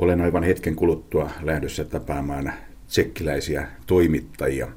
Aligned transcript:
Olen 0.00 0.20
aivan 0.20 0.42
hetken 0.42 0.76
kuluttua 0.76 1.30
lähdössä 1.42 1.84
tapaamaan 1.84 2.52
tsekkiläisiä 2.86 3.68
toimittajia. 3.86 4.68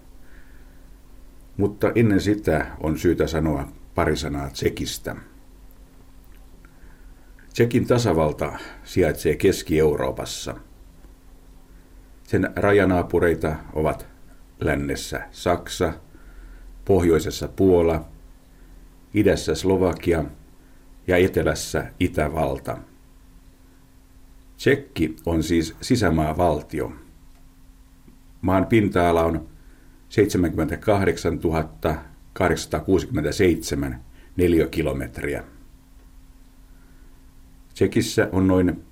Mutta 1.57 1.91
ennen 1.95 2.21
sitä 2.21 2.67
on 2.79 2.97
syytä 2.97 3.27
sanoa 3.27 3.67
pari 3.95 4.17
sanaa 4.17 4.49
Tsekistä. 4.49 5.15
Tsekin 7.53 7.87
tasavalta 7.87 8.53
sijaitsee 8.83 9.35
Keski-Euroopassa. 9.35 10.55
Sen 12.23 12.49
rajanaapureita 12.55 13.55
ovat 13.73 14.07
lännessä 14.59 15.21
Saksa, 15.31 15.93
pohjoisessa 16.85 17.47
Puola, 17.47 18.05
idässä 19.13 19.55
Slovakia 19.55 20.25
ja 21.07 21.17
etelässä 21.17 21.91
Itävalta. 21.99 22.77
Tsekki 24.63 25.15
on 25.25 25.43
siis 25.43 25.75
sisämaavaltio. 25.81 26.93
Maan 28.41 28.65
pinta-ala 28.65 29.23
on 29.23 29.47
78 30.09 31.39
867 32.33 34.01
neliökilometriä. 34.37 35.43
Tsekissä 37.73 38.29
on 38.31 38.47
noin 38.47 38.83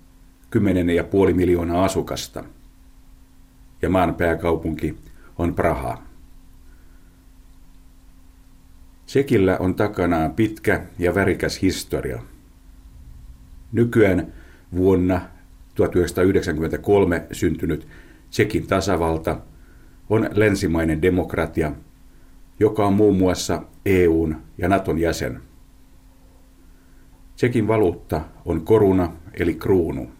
10,5 1.27 1.33
miljoonaa 1.33 1.85
asukasta 1.85 2.43
ja 3.81 3.89
maan 3.89 4.15
pääkaupunki 4.15 4.97
on 5.37 5.55
Praha. 5.55 6.03
Tsekillä 9.05 9.57
on 9.57 9.75
takanaan 9.75 10.33
pitkä 10.33 10.85
ja 10.99 11.15
värikäs 11.15 11.61
historia. 11.61 12.23
Nykyään 13.71 14.33
vuonna 14.75 15.30
1993 15.75 17.27
syntynyt 17.31 17.87
Tsekin 18.29 18.67
tasavalta 18.67 19.41
on 20.09 20.29
länsimainen 20.33 21.01
demokratia, 21.01 21.71
joka 22.59 22.87
on 22.87 22.93
muun 22.93 23.17
muassa 23.17 23.63
EUn 23.85 24.37
ja 24.57 24.69
Naton 24.69 24.99
jäsen. 24.99 25.41
Tsekin 27.35 27.67
valuutta 27.67 28.21
on 28.45 28.65
koruna 28.65 29.13
eli 29.39 29.53
kruunu. 29.53 30.11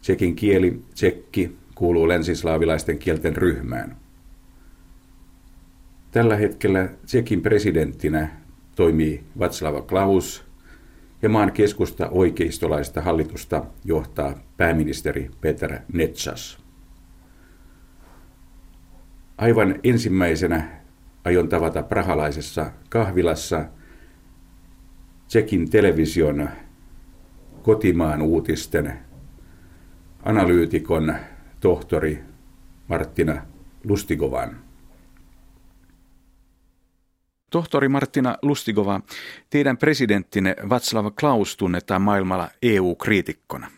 Tsekin 0.00 0.36
kieli, 0.36 0.82
tsekki, 0.94 1.56
kuuluu 1.74 2.08
länsislaavilaisten 2.08 2.98
kielten 2.98 3.36
ryhmään. 3.36 3.96
Tällä 6.10 6.36
hetkellä 6.36 6.88
Tsekin 7.06 7.42
presidenttinä 7.42 8.30
toimii 8.76 9.24
Václav 9.38 9.82
Klaus 9.82 10.49
ja 11.22 11.28
maan 11.28 11.52
keskusta 11.52 12.08
oikeistolaista 12.08 13.00
hallitusta 13.00 13.64
johtaa 13.84 14.34
pääministeri 14.56 15.30
Peter 15.40 15.78
Netsas. 15.92 16.58
Aivan 19.38 19.74
ensimmäisenä 19.84 20.80
aion 21.24 21.48
tavata 21.48 21.82
prahalaisessa 21.82 22.72
kahvilassa 22.88 23.64
Tsekin 25.28 25.70
television 25.70 26.48
kotimaan 27.62 28.22
uutisten 28.22 28.92
analyytikon 30.22 31.14
tohtori 31.60 32.24
Martina 32.88 33.42
Lustigovan. 33.84 34.69
Tohtori 37.50 37.88
Martina 37.88 38.36
Lustigova, 38.42 39.00
teidän 39.50 39.76
presidenttinne 39.76 40.56
Václav 40.68 41.06
Klaus 41.20 41.56
tunnetaan 41.56 42.02
maailmalla 42.02 42.48
EU-kriitikkona. 42.62 43.70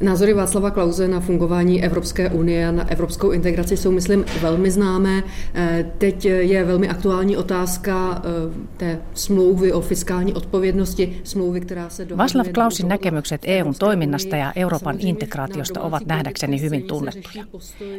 Názory 0.00 0.36
Václava 0.36 0.70
Klauze 0.70 1.08
na 1.08 1.20
fungování 1.20 1.84
Evropské 1.84 2.30
unie 2.30 2.68
a 2.68 2.72
na 2.72 2.90
evropskou 2.90 3.30
integraci 3.30 3.76
jsou, 3.76 3.90
myslím, 3.90 4.24
velmi 4.42 4.70
známé. 4.70 5.22
Eh, 5.54 5.92
teď 5.98 6.24
je 6.24 6.64
velmi 6.64 6.88
aktuální 6.88 7.36
otázka 7.36 8.22
eh, 8.24 8.54
té 8.76 9.00
smlouvy 9.14 9.72
o 9.72 9.80
fiskální 9.80 10.34
odpovědnosti, 10.34 11.20
smlouvy, 11.24 11.60
která 11.60 11.88
se 11.88 12.06
Václav 12.16 12.48
Klausin 12.48 12.88
näkemykset 12.88 13.40
EUn 13.46 13.74
toiminnasta 13.74 14.36
ja 14.36 14.52
Euroopan 14.56 14.96
integraatiosta 14.98 15.80
ovat 15.80 16.06
nähdäkseni 16.06 16.60
hyvin 16.60 16.82
tunnettuja. 16.82 17.44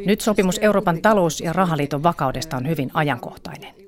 Nyt 0.05 0.22
sopimus 0.22 0.59
Euroopan 0.61 0.97
talous- 1.01 1.41
ja 1.41 1.53
rahaliiton 1.53 2.03
vakaudesta 2.03 2.57
on 2.57 2.67
hyvin 2.67 2.89
ajankohtainen. 2.93 3.84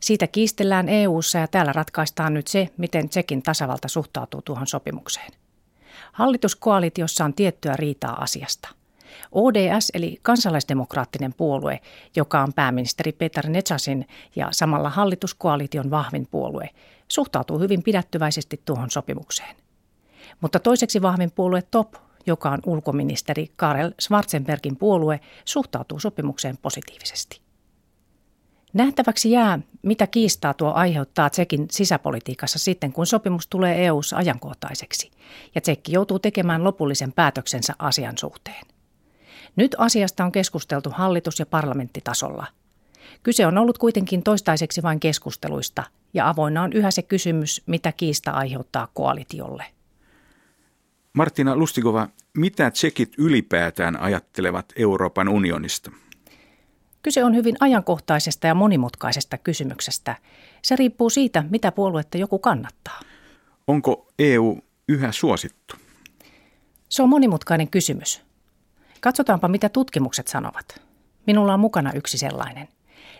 Siitä 0.00 0.26
kiistellään 0.26 0.88
EU:ssa 0.88 1.38
ja 1.38 1.48
täällä 1.48 1.72
ratkaistaan 1.72 2.34
nyt 2.34 2.46
se, 2.46 2.68
miten 2.76 3.08
Tsekin 3.08 3.42
tasavalta 3.42 3.88
suhtautuu 3.88 4.42
tuohon 4.42 4.66
sopimukseen. 4.66 5.32
Hallituskoalitiossa 6.12 7.24
on 7.24 7.34
tiettyä 7.34 7.76
riitaa 7.76 8.22
asiasta. 8.22 8.68
ODS 9.32 9.90
eli 9.94 10.18
kansalaisdemokraattinen 10.22 11.34
puolue, 11.34 11.80
joka 12.16 12.42
on 12.42 12.52
pääministeri 12.52 13.12
Peter 13.12 13.48
Netsasin 13.48 14.08
ja 14.36 14.48
samalla 14.50 14.90
hallituskoalition 14.90 15.90
vahvin 15.90 16.26
puolue, 16.30 16.70
suhtautuu 17.08 17.58
hyvin 17.58 17.82
pidättyväisesti 17.82 18.60
tuohon 18.64 18.90
sopimukseen. 18.90 19.56
Mutta 20.40 20.58
toiseksi 20.58 21.02
vahvin 21.02 21.30
puolue 21.30 21.62
TOP, 21.62 21.94
joka 22.26 22.50
on 22.50 22.58
ulkoministeri 22.66 23.52
Karel 23.56 23.92
Schwarzenbergin 24.00 24.76
puolue, 24.76 25.20
suhtautuu 25.44 26.00
sopimukseen 26.00 26.56
positiivisesti. 26.56 27.49
Nähtäväksi 28.72 29.30
jää, 29.30 29.58
mitä 29.82 30.06
kiistaa 30.06 30.54
tuo 30.54 30.72
aiheuttaa 30.72 31.30
Tsekin 31.30 31.66
sisäpolitiikassa 31.70 32.58
sitten, 32.58 32.92
kun 32.92 33.06
sopimus 33.06 33.46
tulee 33.46 33.86
EU:ssa 33.86 34.16
ajankohtaiseksi, 34.16 35.10
ja 35.54 35.60
Tsekki 35.60 35.92
joutuu 35.92 36.18
tekemään 36.18 36.64
lopullisen 36.64 37.12
päätöksensä 37.12 37.74
asian 37.78 38.18
suhteen. 38.18 38.66
Nyt 39.56 39.74
asiasta 39.78 40.24
on 40.24 40.32
keskusteltu 40.32 40.90
hallitus- 40.90 41.38
ja 41.38 41.46
parlamenttitasolla. 41.46 42.46
Kyse 43.22 43.46
on 43.46 43.58
ollut 43.58 43.78
kuitenkin 43.78 44.22
toistaiseksi 44.22 44.82
vain 44.82 45.00
keskusteluista, 45.00 45.84
ja 46.14 46.28
avoinna 46.28 46.62
on 46.62 46.72
yhä 46.72 46.90
se 46.90 47.02
kysymys, 47.02 47.62
mitä 47.66 47.92
kiista 47.92 48.30
aiheuttaa 48.30 48.88
koalitiolle. 48.94 49.64
Martina 51.12 51.56
Lustigova, 51.56 52.08
mitä 52.36 52.70
tsekit 52.70 53.12
ylipäätään 53.18 54.00
ajattelevat 54.00 54.72
Euroopan 54.76 55.28
unionista? 55.28 55.90
Kyse 57.02 57.24
on 57.24 57.34
hyvin 57.34 57.56
ajankohtaisesta 57.60 58.46
ja 58.46 58.54
monimutkaisesta 58.54 59.38
kysymyksestä. 59.38 60.16
Se 60.62 60.76
riippuu 60.76 61.10
siitä, 61.10 61.44
mitä 61.50 61.72
puoluetta 61.72 62.18
joku 62.18 62.38
kannattaa. 62.38 63.00
Onko 63.66 64.06
EU 64.18 64.58
yhä 64.88 65.12
suosittu? 65.12 65.76
Se 66.88 67.02
on 67.02 67.08
monimutkainen 67.08 67.70
kysymys. 67.70 68.22
Katsotaanpa, 69.00 69.48
mitä 69.48 69.68
tutkimukset 69.68 70.28
sanovat. 70.28 70.82
Minulla 71.26 71.54
on 71.54 71.60
mukana 71.60 71.92
yksi 71.92 72.18
sellainen. 72.18 72.68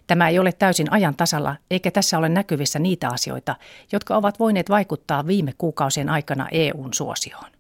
Tämä 0.07 0.29
ei 0.29 0.39
ole 0.39 0.53
täysin 0.53 0.93
ajan 0.93 1.17
tasalla, 1.17 1.57
eikä 1.71 1.91
tässä 1.91 2.19
ole 2.19 2.29
näkyvissä 2.29 2.79
niitä 2.79 3.09
asioita, 3.09 3.57
jotka 3.93 4.17
ovat 4.17 4.39
voineet 4.39 4.71
vaikuttaa 4.71 5.27
viime 5.27 5.53
kuukausien 5.59 6.09
aikana 6.09 6.49
EUn 6.53 6.95
suosioon. 6.95 7.51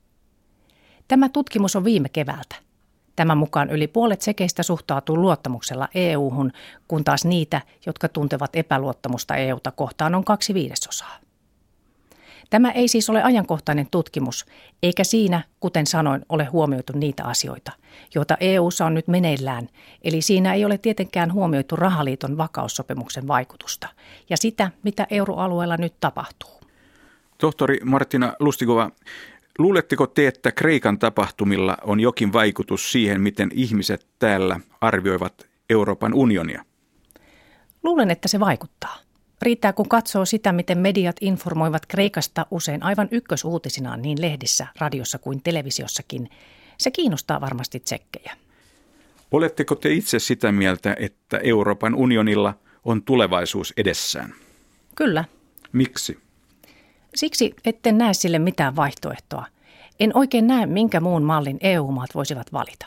Tämä 1.08 1.28
tutkimus 1.28 1.76
on 1.76 1.84
viime 1.84 2.08
keväältä. 2.08 2.56
Tämän 3.20 3.38
mukaan 3.38 3.70
yli 3.70 3.88
puolet 3.88 4.22
sekeistä 4.22 4.62
suhtautuu 4.62 5.20
luottamuksella 5.20 5.88
EU-hun, 5.94 6.52
kun 6.88 7.04
taas 7.04 7.24
niitä, 7.24 7.60
jotka 7.86 8.08
tuntevat 8.08 8.56
epäluottamusta 8.56 9.36
EUta 9.36 9.70
kohtaan, 9.70 10.14
on 10.14 10.24
kaksi 10.24 10.54
viidesosaa. 10.54 11.16
Tämä 12.50 12.70
ei 12.70 12.88
siis 12.88 13.10
ole 13.10 13.22
ajankohtainen 13.22 13.86
tutkimus, 13.90 14.46
eikä 14.82 15.04
siinä, 15.04 15.42
kuten 15.60 15.86
sanoin, 15.86 16.22
ole 16.28 16.44
huomioitu 16.44 16.92
niitä 16.96 17.24
asioita, 17.24 17.72
joita 18.14 18.36
EUssa 18.40 18.86
on 18.86 18.94
nyt 18.94 19.08
meneillään, 19.08 19.68
eli 20.04 20.22
siinä 20.22 20.54
ei 20.54 20.64
ole 20.64 20.78
tietenkään 20.78 21.32
huomioitu 21.32 21.76
rahaliiton 21.76 22.36
vakaussopimuksen 22.36 23.28
vaikutusta 23.28 23.88
ja 24.30 24.36
sitä, 24.36 24.70
mitä 24.82 25.06
euroalueella 25.10 25.76
nyt 25.76 25.94
tapahtuu. 26.00 26.60
Tohtori 27.38 27.80
Martina 27.84 28.32
Lustigova, 28.38 28.90
Luuletteko 29.60 30.06
te, 30.06 30.26
että 30.26 30.52
Kreikan 30.52 30.98
tapahtumilla 30.98 31.76
on 31.84 32.00
jokin 32.00 32.32
vaikutus 32.32 32.92
siihen, 32.92 33.20
miten 33.20 33.50
ihmiset 33.52 34.06
täällä 34.18 34.60
arvioivat 34.80 35.48
Euroopan 35.70 36.14
unionia? 36.14 36.64
Luulen, 37.82 38.10
että 38.10 38.28
se 38.28 38.40
vaikuttaa. 38.40 38.96
Riittää, 39.42 39.72
kun 39.72 39.88
katsoo 39.88 40.24
sitä, 40.24 40.52
miten 40.52 40.78
mediat 40.78 41.16
informoivat 41.20 41.86
Kreikasta 41.86 42.46
usein 42.50 42.82
aivan 42.82 43.08
ykkösuutisinaan 43.10 44.02
niin 44.02 44.20
lehdissä, 44.20 44.66
radiossa 44.78 45.18
kuin 45.18 45.42
televisiossakin. 45.42 46.28
Se 46.78 46.90
kiinnostaa 46.90 47.40
varmasti 47.40 47.80
tsekkejä. 47.80 48.36
Oletteko 49.30 49.74
te 49.74 49.92
itse 49.92 50.18
sitä 50.18 50.52
mieltä, 50.52 50.96
että 50.98 51.38
Euroopan 51.38 51.94
unionilla 51.94 52.54
on 52.84 53.02
tulevaisuus 53.02 53.74
edessään? 53.76 54.34
Kyllä. 54.94 55.24
Miksi? 55.72 56.18
Siksi 57.14 57.54
etten 57.64 57.98
näe 57.98 58.14
sille 58.14 58.38
mitään 58.38 58.76
vaihtoehtoa. 58.76 59.46
En 60.00 60.16
oikein 60.16 60.46
näe, 60.46 60.66
minkä 60.66 61.00
muun 61.00 61.22
mallin 61.22 61.58
EU-maat 61.60 62.10
voisivat 62.14 62.52
valita. 62.52 62.86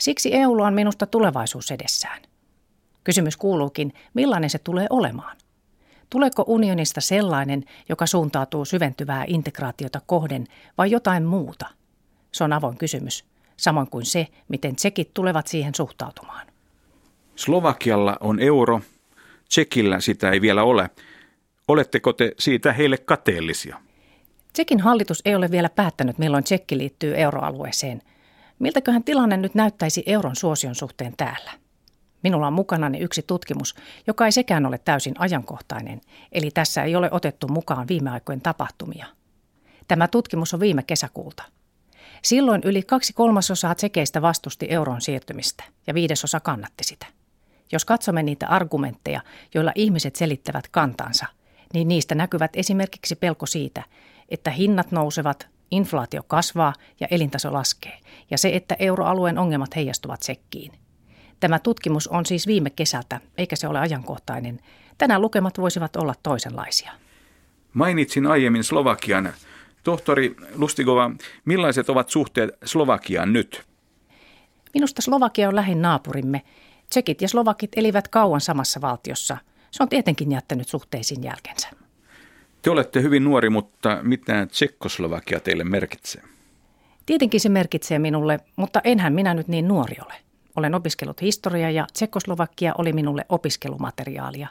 Siksi 0.00 0.34
EUlla 0.34 0.66
on 0.66 0.74
minusta 0.74 1.06
tulevaisuus 1.06 1.70
edessään. 1.70 2.22
Kysymys 3.04 3.36
kuuluukin, 3.36 3.92
millainen 4.14 4.50
se 4.50 4.58
tulee 4.58 4.86
olemaan. 4.90 5.36
Tuleeko 6.10 6.44
unionista 6.46 7.00
sellainen, 7.00 7.64
joka 7.88 8.06
suuntautuu 8.06 8.64
syventyvää 8.64 9.24
integraatiota 9.28 10.00
kohden 10.06 10.46
vai 10.78 10.90
jotain 10.90 11.24
muuta? 11.24 11.66
Se 12.32 12.44
on 12.44 12.52
avoin 12.52 12.78
kysymys, 12.78 13.24
samoin 13.56 13.90
kuin 13.90 14.04
se, 14.04 14.26
miten 14.48 14.76
tsekit 14.76 15.14
tulevat 15.14 15.46
siihen 15.46 15.74
suhtautumaan. 15.74 16.46
Slovakialla 17.36 18.16
on 18.20 18.40
euro, 18.40 18.80
Tsekillä 19.48 20.00
sitä 20.00 20.30
ei 20.30 20.40
vielä 20.40 20.62
ole. 20.62 20.90
Oletteko 21.68 22.12
te 22.12 22.32
siitä 22.38 22.72
heille 22.72 22.98
kateellisia? 22.98 23.80
Tsekin 24.52 24.80
hallitus 24.80 25.22
ei 25.24 25.34
ole 25.34 25.50
vielä 25.50 25.68
päättänyt, 25.68 26.18
milloin 26.18 26.44
Tsekki 26.44 26.78
liittyy 26.78 27.16
euroalueeseen. 27.16 28.02
Miltäköhän 28.58 29.04
tilanne 29.04 29.36
nyt 29.36 29.54
näyttäisi 29.54 30.02
euron 30.06 30.36
suosion 30.36 30.74
suhteen 30.74 31.14
täällä? 31.16 31.52
Minulla 32.22 32.46
on 32.46 32.52
mukanani 32.52 32.98
yksi 32.98 33.22
tutkimus, 33.22 33.74
joka 34.06 34.24
ei 34.26 34.32
sekään 34.32 34.66
ole 34.66 34.78
täysin 34.78 35.14
ajankohtainen, 35.18 36.00
eli 36.32 36.50
tässä 36.50 36.82
ei 36.82 36.96
ole 36.96 37.08
otettu 37.10 37.48
mukaan 37.48 37.88
viime 37.88 38.10
aikojen 38.10 38.40
tapahtumia. 38.40 39.06
Tämä 39.88 40.08
tutkimus 40.08 40.54
on 40.54 40.60
viime 40.60 40.82
kesäkuulta. 40.82 41.42
Silloin 42.22 42.62
yli 42.64 42.82
kaksi 42.82 43.12
kolmasosaa 43.12 43.74
tsekeistä 43.74 44.22
vastusti 44.22 44.66
euron 44.70 45.00
siirtymistä 45.00 45.64
ja 45.86 45.94
viidesosa 45.94 46.40
kannatti 46.40 46.84
sitä. 46.84 47.06
Jos 47.72 47.84
katsomme 47.84 48.22
niitä 48.22 48.46
argumentteja, 48.46 49.20
joilla 49.54 49.72
ihmiset 49.74 50.16
selittävät 50.16 50.68
kantansa, 50.68 51.26
niin 51.74 51.88
niistä 51.88 52.14
näkyvät 52.14 52.50
esimerkiksi 52.56 53.16
pelko 53.16 53.46
siitä, 53.46 53.82
että 54.28 54.50
hinnat 54.50 54.92
nousevat, 54.92 55.48
inflaatio 55.70 56.22
kasvaa 56.26 56.72
ja 57.00 57.08
elintaso 57.10 57.52
laskee, 57.52 57.98
ja 58.30 58.38
se, 58.38 58.50
että 58.56 58.76
euroalueen 58.78 59.38
ongelmat 59.38 59.76
heijastuvat 59.76 60.22
sekkiin. 60.22 60.72
Tämä 61.40 61.58
tutkimus 61.58 62.08
on 62.08 62.26
siis 62.26 62.46
viime 62.46 62.70
kesältä, 62.70 63.20
eikä 63.38 63.56
se 63.56 63.68
ole 63.68 63.78
ajankohtainen. 63.78 64.60
Tänään 64.98 65.22
lukemat 65.22 65.58
voisivat 65.58 65.96
olla 65.96 66.14
toisenlaisia. 66.22 66.92
Mainitsin 67.72 68.26
aiemmin 68.26 68.64
Slovakian. 68.64 69.32
Tohtori 69.82 70.36
Lustigova, 70.54 71.10
millaiset 71.44 71.90
ovat 71.90 72.08
suhteet 72.08 72.50
Slovakiaan 72.64 73.32
nyt? 73.32 73.62
Minusta 74.74 75.02
Slovakia 75.02 75.48
on 75.48 75.56
lähin 75.56 75.82
naapurimme. 75.82 76.42
Tsekit 76.88 77.22
ja 77.22 77.28
Slovakit 77.28 77.70
elivät 77.76 78.08
kauan 78.08 78.40
samassa 78.40 78.80
valtiossa. 78.80 79.36
Se 79.74 79.82
on 79.82 79.88
tietenkin 79.88 80.32
jättänyt 80.32 80.68
suhteisiin 80.68 81.22
jälkensä. 81.22 81.68
Te 82.62 82.70
olette 82.70 83.02
hyvin 83.02 83.24
nuori, 83.24 83.50
mutta 83.50 83.98
mitä 84.02 84.46
Tsekkoslovakia 84.46 85.40
teille 85.40 85.64
merkitsee? 85.64 86.22
Tietenkin 87.06 87.40
se 87.40 87.48
merkitsee 87.48 87.98
minulle, 87.98 88.40
mutta 88.56 88.80
enhän 88.84 89.12
minä 89.12 89.34
nyt 89.34 89.48
niin 89.48 89.68
nuori 89.68 89.96
ole. 90.04 90.14
Olen 90.56 90.74
opiskellut 90.74 91.20
historiaa 91.20 91.70
ja 91.70 91.86
Tsekkoslovakia 91.92 92.74
oli 92.78 92.92
minulle 92.92 93.24
opiskelumateriaalia. 93.28 94.48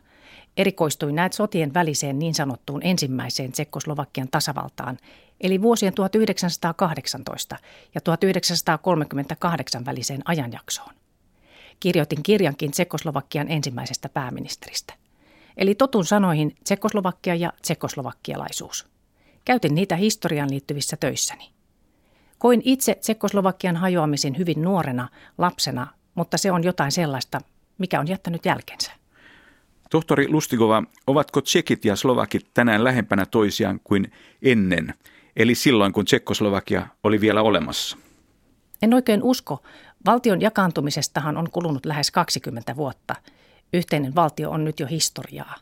Erikoistuin 0.58 1.16
näet 1.16 1.34
sotien 1.34 1.74
väliseen 1.74 2.20
niin 2.20 2.34
sanottuun 2.34 2.84
ensimmäiseen 2.84 3.52
Tsekkoslovakian 3.52 4.28
tasavaltaan, 4.32 4.98
eli 5.42 5.62
vuosien 5.62 5.94
1918 5.94 7.58
ja 7.96 8.02
1938 8.02 9.86
väliseen 9.86 10.22
ajanjaksoon. 10.26 10.96
Kirjoitin 11.80 12.24
kirjankin 12.24 12.72
Tsekkoslovakian 12.72 13.52
ensimmäisestä 13.52 14.10
pääministeristä. 14.10 15.03
Eli 15.58 15.76
totun 15.76 16.06
sanoihin 16.06 16.56
Tsekoslovakia 16.64 17.36
ja 17.36 17.54
tsekoslovakkialaisuus. 17.62 18.88
Käytin 19.46 19.76
niitä 19.76 19.96
historiaan 19.96 20.50
liittyvissä 20.50 20.98
töissäni. 21.00 21.50
Koin 22.38 22.62
itse 22.64 22.96
Tsekoslovakian 22.96 23.76
hajoamisen 23.76 24.38
hyvin 24.38 24.62
nuorena, 24.62 25.10
lapsena, 25.38 25.88
mutta 26.16 26.38
se 26.38 26.52
on 26.52 26.64
jotain 26.64 26.92
sellaista, 26.92 27.42
mikä 27.78 28.00
on 28.00 28.08
jättänyt 28.08 28.46
jälkensä. 28.46 28.92
Tohtori 29.90 30.28
Lustigova, 30.28 30.84
ovatko 31.08 31.42
tsekit 31.42 31.86
ja 31.86 31.96
slovakit 31.96 32.48
tänään 32.54 32.84
lähempänä 32.84 33.26
toisiaan 33.26 33.80
kuin 33.84 34.12
ennen, 34.42 34.94
eli 35.36 35.56
silloin 35.56 35.94
kun 35.94 36.06
Tsekkoslovakia 36.06 36.88
oli 37.04 37.22
vielä 37.22 37.42
olemassa? 37.42 37.98
En 38.82 38.94
oikein 38.94 39.24
usko. 39.24 39.64
Valtion 40.06 40.42
jakaantumisestahan 40.42 41.38
on 41.38 41.52
kulunut 41.52 41.86
lähes 41.86 42.12
20 42.12 42.76
vuotta– 42.76 43.16
Yhteinen 43.74 44.16
valtio 44.16 44.52
on 44.52 44.66
nyt 44.66 44.80
jo 44.80 44.88
historiaa. 44.88 45.56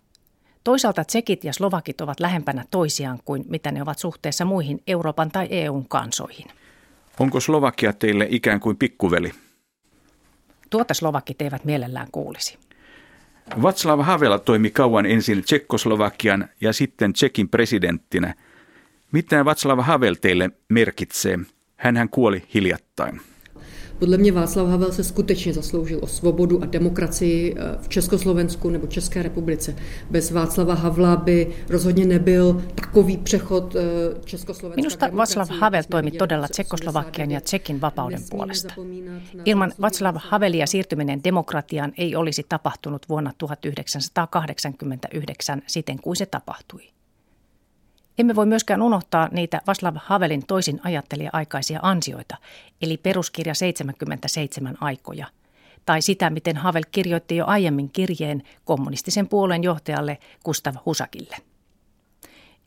Toisaalta 0.63 1.03
tsekit 1.03 1.43
ja 1.43 1.53
slovakit 1.53 2.01
ovat 2.01 2.19
lähempänä 2.19 2.65
toisiaan 2.71 3.19
kuin 3.25 3.45
mitä 3.49 3.71
ne 3.71 3.81
ovat 3.81 3.99
suhteessa 3.99 4.45
muihin 4.45 4.83
Euroopan 4.87 5.31
tai 5.31 5.47
EUn 5.49 5.87
kansoihin. 5.87 6.47
Onko 7.19 7.39
Slovakia 7.39 7.93
teille 7.93 8.27
ikään 8.29 8.59
kuin 8.59 8.77
pikkuveli? 8.77 9.31
Tuota 10.69 10.93
slovakit 10.93 11.41
eivät 11.41 11.65
mielellään 11.65 12.07
kuulisi. 12.11 12.57
Václav 13.51 14.03
Havel 14.03 14.37
toimi 14.37 14.69
kauan 14.69 15.05
ensin 15.05 15.43
Tsekkoslovakian 15.43 16.49
ja 16.61 16.73
sitten 16.73 17.13
Tsekin 17.13 17.49
presidenttinä. 17.49 18.35
Mitä 19.11 19.43
Václav 19.43 19.81
Havel 19.81 20.15
teille 20.15 20.49
merkitsee? 20.69 21.39
Hänhän 21.77 22.09
kuoli 22.09 22.43
hiljattain. 22.53 23.21
Podle 24.01 24.17
mě 24.17 24.31
Václav 24.31 24.67
Havel 24.67 24.91
se 24.91 25.03
skutečně 25.03 25.53
zasloužil 25.53 25.99
o 26.01 26.07
svobodu 26.07 26.63
a 26.63 26.65
demokracii 26.65 27.55
eh, 27.57 27.77
v 27.81 27.89
Československu 27.89 28.69
nebo 28.69 28.87
České 28.87 29.23
republice. 29.23 29.75
Bez 30.09 30.31
Václava 30.31 30.73
Havla 30.73 31.15
by 31.15 31.47
rozhodně 31.69 32.05
nebyl 32.05 32.61
takový 32.75 33.17
přechod 33.17 33.75
eh, 33.75 33.81
Československa. 34.25 34.81
Minusta 34.81 35.07
Václav 35.07 35.49
Havel 35.49 35.83
toimi 35.89 36.11
todella 36.11 36.47
Tsekoslovakian 36.47 37.31
ja 37.31 37.41
Tsekin 37.41 37.79
vapauden 37.79 38.21
puolesta. 38.29 38.73
Ilman 39.45 39.71
Václav 39.79 40.15
Havelia 40.19 40.67
siirtyminen 40.67 41.23
demokratiaan 41.23 41.91
ei 41.97 42.15
olisi 42.15 42.43
tapahtunut 42.49 43.09
vuonna 43.09 43.33
1989 43.37 45.61
siten 45.67 45.99
kuin 45.99 46.15
se 46.15 46.25
tapahtui. 46.25 47.00
Emme 48.17 48.35
voi 48.35 48.45
myöskään 48.45 48.81
unohtaa 48.81 49.29
niitä 49.31 49.61
Vaslav 49.67 49.95
Havelin 49.99 50.45
toisin 50.47 50.81
ajattelija-aikaisia 50.83 51.79
ansioita, 51.81 52.37
eli 52.81 52.97
peruskirja 52.97 53.53
77 53.53 54.77
aikoja, 54.81 55.27
tai 55.85 56.01
sitä, 56.01 56.29
miten 56.29 56.57
Havel 56.57 56.83
kirjoitti 56.91 57.35
jo 57.35 57.45
aiemmin 57.45 57.89
kirjeen 57.89 58.43
kommunistisen 58.65 59.27
puolen 59.27 59.63
johtajalle 59.63 60.17
Gustav 60.45 60.75
Husakille. 60.85 61.37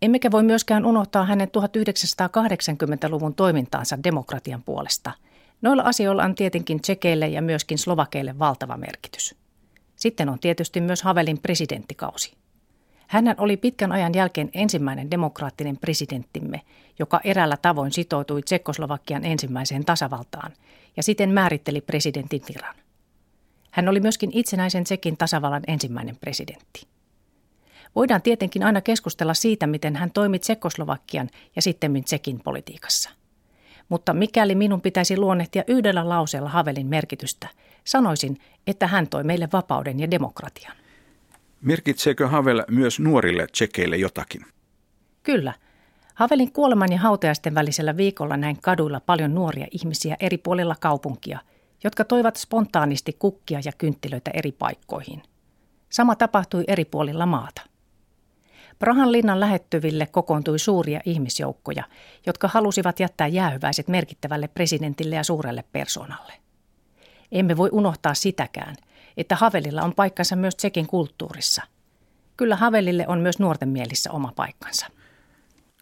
Emmekä 0.02 0.31
voi 0.31 0.43
myöskään 0.43 0.85
unohtaa 0.85 1.25
hänen 1.25 1.49
1980-luvun 1.49 3.35
toimintaansa 3.35 3.99
demokratian 4.05 4.62
puolesta. 4.62 5.12
Noilla 5.62 5.82
asioilla 5.82 6.25
on 6.25 6.35
tietenkin 6.35 6.81
tsekeille 6.81 7.29
ja 7.29 7.43
myöskin 7.43 7.79
slovakeille 7.79 8.38
valtava 8.38 8.76
merkitys. 8.76 9.35
Sitten 9.96 10.29
on 10.29 10.38
tietysti 10.38 10.81
myös 10.81 11.02
Havelin 11.02 11.38
presidenttikausi– 11.38 12.32
hän 13.15 13.35
oli 13.39 13.57
pitkän 13.57 13.93
ajan 13.93 14.15
jälkeen 14.15 14.51
ensimmäinen 14.55 15.11
demokraattinen 15.11 15.77
presidenttimme, 15.77 16.61
joka 16.99 17.21
erällä 17.25 17.57
tavoin 17.57 17.93
sitoutui 17.93 18.43
Tsekkoslovakian 18.43 19.25
ensimmäiseen 19.25 19.85
tasavaltaan 19.85 20.53
ja 20.97 21.03
siten 21.03 21.31
määritteli 21.31 21.81
presidentin 21.81 22.43
viran. 22.49 22.75
Hän 23.71 23.89
oli 23.89 24.01
myöskin 24.01 24.31
itsenäisen 24.33 24.85
Tsekin 24.85 25.17
tasavallan 25.17 25.63
ensimmäinen 25.67 26.17
presidentti. 26.17 26.87
Voidaan 27.94 28.23
tietenkin 28.23 28.63
aina 28.63 28.81
keskustella 28.81 29.35
siitä, 29.35 29.67
miten 29.67 29.97
hän 29.97 30.11
toimi 30.11 30.39
Tsekoslovakian 30.39 31.31
ja 31.56 31.63
sitten 31.63 32.05
Tsekin 32.05 32.41
politiikassa. 32.41 33.11
Mutta 33.89 34.13
mikäli 34.13 34.55
minun 34.55 34.81
pitäisi 34.81 35.17
luonnehtia 35.17 35.65
yhdellä 35.67 36.09
lauseella 36.09 36.49
Havelin 36.49 36.87
merkitystä, 36.87 37.49
sanoisin, 37.85 38.39
että 38.67 38.87
hän 38.87 39.09
toi 39.09 39.25
meille 39.25 39.49
vapauden 39.53 40.01
ja 40.01 40.11
demokratian. 40.11 40.77
Merkitseekö 41.65 42.29
Havel 42.29 42.65
myös 42.71 43.01
nuorille 43.01 43.47
tsekeille 43.47 43.97
jotakin? 43.97 44.47
Kyllä. 45.23 45.55
Havelin 46.15 46.53
kuoleman 46.53 46.93
ja 46.93 46.99
hautajaisten 46.99 47.55
välisellä 47.55 47.97
viikolla 47.97 48.37
näin 48.37 48.61
kaduilla 48.63 49.01
paljon 49.01 49.35
nuoria 49.35 49.67
ihmisiä 49.71 50.17
eri 50.21 50.39
puolilla 50.39 50.77
kaupunkia, 50.81 51.39
jotka 51.85 52.05
toivat 52.05 52.37
spontaanisti 52.37 53.17
kukkia 53.19 53.61
ja 53.65 53.73
kynttilöitä 53.79 54.31
eri 54.35 54.53
paikkoihin. 54.53 55.23
Sama 55.91 56.17
tapahtui 56.17 56.65
eri 56.69 56.85
puolilla 56.85 57.27
maata. 57.27 57.63
Prahan 58.79 59.13
linnan 59.13 59.41
lähettyville 59.41 60.06
kokoontui 60.06 60.59
suuria 60.59 61.01
ihmisjoukkoja, 61.05 61.85
jotka 62.27 62.49
halusivat 62.49 63.01
jättää 63.01 63.27
jäähyväiset 63.27 63.89
merkittävälle 63.89 64.49
presidentille 64.49 65.17
ja 65.17 65.25
suurelle 65.25 65.65
persoonalle. 65.73 66.33
Emme 67.33 67.56
voi 67.56 67.69
unohtaa 67.73 68.15
sitäkään– 68.15 68.77
että 69.17 69.37
Havelilla 69.37 69.83
on 69.83 69.94
paikkansa 69.94 70.37
myös 70.37 70.56
Tsekin 70.56 70.87
kulttuurissa. 70.87 71.63
Kyllä 72.37 72.56
Havelille 72.56 73.05
on 73.09 73.21
myös 73.21 73.39
nuorten 73.39 73.69
mielissä 73.69 74.13
oma 74.13 74.33
paikkansa. 74.37 74.87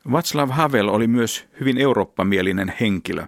Václav 0.09 0.51
Havel 0.51 0.89
oli 0.89 1.07
myös 1.07 1.45
hyvin 1.61 1.79
eurooppamielinen 1.79 2.75
henkilö. 2.81 3.27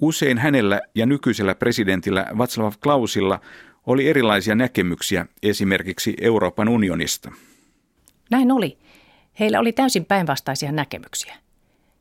Usein 0.00 0.38
hänellä 0.38 0.80
ja 0.94 1.06
nykyisellä 1.06 1.54
presidentillä 1.54 2.26
Václav 2.30 2.72
Klausilla 2.82 3.40
oli 3.86 4.08
erilaisia 4.08 4.54
näkemyksiä 4.54 5.26
esimerkiksi 5.42 6.14
Euroopan 6.20 6.68
unionista. 6.68 7.32
Näin 8.30 8.52
oli. 8.52 8.78
Heillä 9.40 9.60
oli 9.60 9.72
täysin 9.72 10.04
päinvastaisia 10.04 10.72
näkemyksiä. 10.72 11.34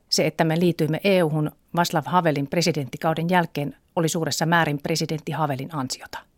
Se, 0.09 0.27
että 0.27 0.43
me 0.43 0.59
liityimme 0.59 1.01
EU-hun 1.03 1.51
Václav 1.77 2.03
Havelin 2.05 2.47
presidenttikauden 2.47 3.29
jälkeen, 3.29 3.75
oli 3.95 4.09
suuressa 4.09 4.45
määrin 4.45 4.79
presidentti 4.83 5.31
Havelin 5.31 5.69
ansiota– 5.75 6.19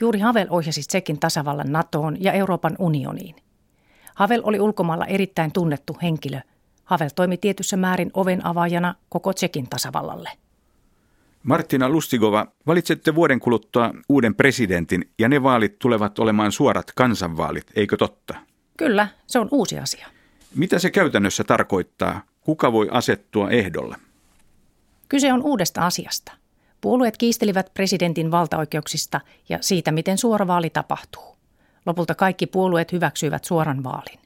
Juuri 0.00 0.20
Havel 0.20 0.46
ohjasi 0.50 0.80
Tsekin 0.80 1.20
tasavallan 1.20 1.72
NATOon 1.72 2.16
ja 2.20 2.32
Euroopan 2.32 2.76
unioniin. 2.78 3.34
Havel 4.14 4.40
oli 4.44 4.60
ulkomailla 4.60 5.06
erittäin 5.06 5.52
tunnettu 5.52 5.96
henkilö. 6.02 6.40
Havel 6.84 7.08
toimi 7.14 7.36
tietyssä 7.36 7.76
määrin 7.76 8.10
oven 8.14 8.46
avaajana 8.46 8.94
koko 9.08 9.32
Tsekin 9.32 9.68
tasavallalle. 9.68 10.30
Martina 11.42 11.88
Lustigova, 11.88 12.46
valitsette 12.66 13.14
vuoden 13.14 13.40
kuluttua 13.40 13.90
uuden 14.08 14.34
presidentin 14.34 15.10
ja 15.18 15.28
ne 15.28 15.42
vaalit 15.42 15.78
tulevat 15.78 16.18
olemaan 16.18 16.52
suorat 16.52 16.92
kansanvaalit, 16.94 17.66
eikö 17.76 17.96
totta? 17.96 18.34
Kyllä, 18.76 19.08
se 19.26 19.38
on 19.38 19.48
uusi 19.50 19.78
asia. 19.78 20.06
Mitä 20.54 20.78
se 20.78 20.90
käytännössä 20.90 21.44
tarkoittaa? 21.44 22.22
Kuka 22.40 22.72
voi 22.72 22.88
asettua 22.90 23.50
ehdolle? 23.50 23.96
Kyse 25.08 25.32
on 25.32 25.42
uudesta 25.42 25.86
asiasta. 25.86 26.32
Puolueet 26.84 27.16
kiistelivät 27.16 27.74
presidentin 27.74 28.30
valtaoikeuksista 28.30 29.20
ja 29.48 29.58
siitä, 29.60 29.92
miten 29.92 30.18
suora 30.18 30.46
vaali 30.46 30.70
tapahtuu. 30.70 31.36
Lopulta 31.86 32.14
kaikki 32.14 32.46
puolueet 32.46 32.92
hyväksyivät 32.92 33.44
suoran 33.44 33.84
vaalin. 33.84 34.18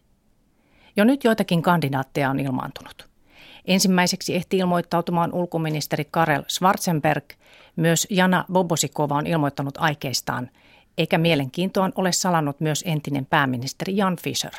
Jo 0.97 1.05
nyt 1.05 1.25
joitakin 1.25 1.63
kandidaatteja 1.63 2.31
on 2.31 2.41
ilmaantunut. 2.41 3.09
Ensimmäiseksi 3.65 4.35
ehti 4.35 4.59
ilmoittautumaan 4.59 5.33
ulkoministeri 5.33 6.05
Karel 6.11 6.45
Schwarzenberg. 6.49 7.25
Myös 7.77 8.07
Jana 8.11 8.45
Bobosikova 8.53 9.15
on 9.15 9.27
ilmoittanut 9.27 9.75
aikeistaan, 9.79 10.51
eikä 10.99 11.19
mielenkiintoa 11.19 11.91
ole 11.95 12.13
salannut 12.13 12.61
myös 12.61 12.85
entinen 12.87 13.27
pääministeri 13.27 13.97
Jan 13.97 14.17
Fischer. 14.17 14.53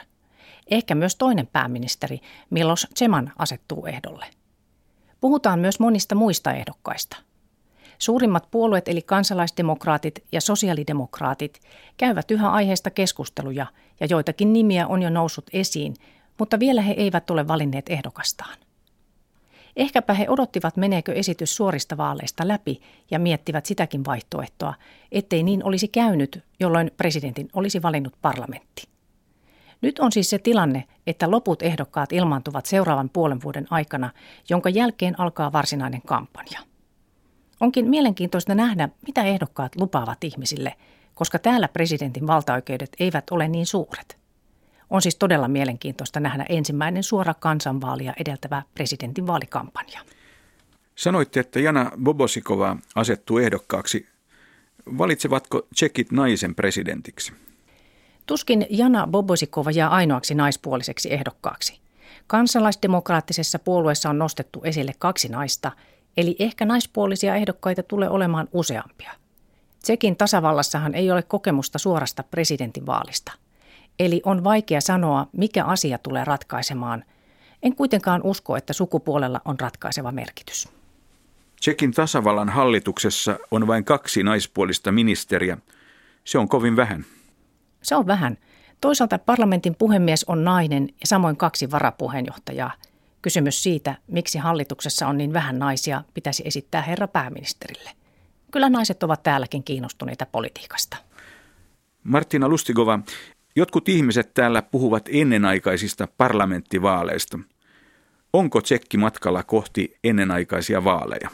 Ehkä 0.71 0.95
myös 0.95 1.15
toinen 1.15 1.47
pääministeri 1.47 2.19
Milos 2.49 2.87
Zeman 2.99 3.31
asettuu 3.37 3.85
ehdolle. 3.85 4.25
Puhutaan 5.21 5.59
myös 5.59 5.79
monista 5.79 6.15
muista 6.15 6.53
ehdokkaista. 6.53 7.28
Suurimmat 7.99 8.47
puolueet 8.51 8.87
eli 8.87 9.01
kansalaisdemokraatit 9.01 10.23
ja 10.31 10.41
sosiaalidemokraatit 10.41 11.59
käyvät 11.97 12.31
yhä 12.31 12.51
aiheesta 12.51 12.89
keskusteluja 12.89 13.65
ja 13.99 14.07
joitakin 14.09 14.53
nimiä 14.53 14.87
on 14.87 15.01
jo 15.01 15.09
noussut 15.09 15.45
esiin, 15.53 15.93
mutta 16.39 16.59
vielä 16.59 16.81
he 16.81 16.93
eivät 16.93 17.29
ole 17.29 17.47
valinneet 17.47 17.89
ehdokastaan. 17.89 18.57
Ehkäpä 19.75 20.13
he 20.13 20.25
odottivat, 20.29 20.77
meneekö 20.77 21.13
esitys 21.13 21.55
suorista 21.55 21.97
vaaleista 21.97 22.47
läpi 22.47 22.81
ja 23.11 23.19
miettivät 23.19 23.65
sitäkin 23.65 24.05
vaihtoehtoa, 24.05 24.73
ettei 25.11 25.43
niin 25.43 25.63
olisi 25.63 25.87
käynyt, 25.87 26.43
jolloin 26.59 26.91
presidentin 26.97 27.49
olisi 27.53 27.81
valinnut 27.81 28.13
parlamentti. 28.21 28.83
Nyt 29.81 29.99
on 29.99 30.11
siis 30.11 30.29
se 30.29 30.39
tilanne, 30.39 30.83
että 31.07 31.31
loput 31.31 31.61
ehdokkaat 31.61 32.13
ilmaantuvat 32.13 32.65
seuraavan 32.65 33.09
puolen 33.09 33.41
vuoden 33.43 33.67
aikana, 33.69 34.09
jonka 34.49 34.69
jälkeen 34.69 35.19
alkaa 35.19 35.51
varsinainen 35.51 36.01
kampanja. 36.01 36.68
Onkin 37.59 37.89
mielenkiintoista 37.89 38.55
nähdä, 38.55 38.89
mitä 39.07 39.23
ehdokkaat 39.23 39.75
lupaavat 39.75 40.23
ihmisille, 40.23 40.75
koska 41.15 41.39
täällä 41.39 41.67
presidentin 41.67 42.27
valtaoikeudet 42.27 42.89
eivät 42.99 43.23
ole 43.31 43.47
niin 43.47 43.65
suuret. 43.65 44.17
On 44.89 45.01
siis 45.01 45.15
todella 45.15 45.47
mielenkiintoista 45.47 46.19
nähdä 46.19 46.45
ensimmäinen 46.49 47.03
suora 47.03 47.33
kansanvaalia 47.33 48.13
edeltävä 48.19 48.63
presidentin 48.75 49.27
vaalikampanja. 49.27 49.99
Sanoitte, 50.95 51.39
että 51.39 51.59
Jana 51.59 51.91
Bobosikova 52.03 52.77
asettuu 52.95 53.37
ehdokkaaksi. 53.37 54.07
Valitsevatko 54.97 55.67
tsekit 55.75 56.11
naisen 56.11 56.55
presidentiksi? 56.55 57.33
Tuskin 58.25 58.65
Jana 58.69 59.07
Bobosikova 59.07 59.71
jää 59.71 59.89
ainoaksi 59.89 60.35
naispuoliseksi 60.35 61.13
ehdokkaaksi. 61.13 61.79
Kansalaisdemokraattisessa 62.27 63.59
puolueessa 63.59 64.09
on 64.09 64.19
nostettu 64.19 64.61
esille 64.63 64.91
kaksi 64.99 65.29
naista, 65.29 65.71
eli 66.19 66.35
ehkä 66.39 66.65
naispuolisia 66.65 67.35
ehdokkaita 67.35 67.83
tulee 67.83 68.09
olemaan 68.09 68.47
useampia. 68.53 69.11
Tsekin 69.81 70.15
tasavallassahan 70.15 70.95
ei 70.95 71.11
ole 71.11 71.23
kokemusta 71.23 71.79
suorasta 71.79 72.23
presidentinvaalista– 72.23 73.31
Eli 73.99 74.21
on 74.25 74.43
vaikea 74.43 74.81
sanoa, 74.81 75.27
mikä 75.37 75.65
asia 75.65 75.97
tulee 75.97 76.25
ratkaisemaan. 76.25 77.03
En 77.63 77.75
kuitenkaan 77.75 78.21
usko, 78.23 78.57
että 78.57 78.73
sukupuolella 78.73 79.41
on 79.45 79.59
ratkaiseva 79.59 80.11
merkitys. 80.11 80.69
Tsekin 81.59 81.91
tasavallan 81.91 82.49
hallituksessa 82.49 83.39
on 83.51 83.67
vain 83.67 83.85
kaksi 83.85 84.23
naispuolista 84.23 84.91
ministeriä. 84.91 85.57
Se 86.23 86.37
on 86.37 86.49
kovin 86.49 86.75
vähän. 86.75 87.05
Se 87.81 87.95
on 87.95 88.07
vähän. 88.07 88.37
Toisaalta 88.81 89.19
parlamentin 89.19 89.75
puhemies 89.75 90.23
on 90.23 90.43
nainen 90.43 90.89
ja 90.89 91.07
samoin 91.07 91.37
kaksi 91.37 91.71
varapuheenjohtajaa. 91.71 92.71
Kysymys 93.21 93.63
siitä, 93.63 93.95
miksi 94.07 94.37
hallituksessa 94.37 95.07
on 95.07 95.17
niin 95.17 95.33
vähän 95.33 95.59
naisia, 95.59 96.03
pitäisi 96.13 96.43
esittää 96.45 96.81
herra 96.81 97.07
pääministerille. 97.07 97.89
Kyllä 98.51 98.69
naiset 98.69 99.03
ovat 99.03 99.23
täälläkin 99.23 99.63
kiinnostuneita 99.63 100.25
politiikasta. 100.25 100.97
Martina 102.03 102.49
Lustigova, 102.49 102.99
Jotkut 103.55 103.89
ihmiset 103.89 104.33
täällä 104.33 104.61
puhuvat 104.61 105.09
ennenaikaisista 105.11 106.07
parlamenttivaaleista. 106.17 107.39
Onko 108.33 108.61
tsekki 108.61 108.97
matkalla 108.97 109.43
kohti 109.43 109.97
ennenaikaisia 110.03 110.83
vaaleja? 110.83 111.29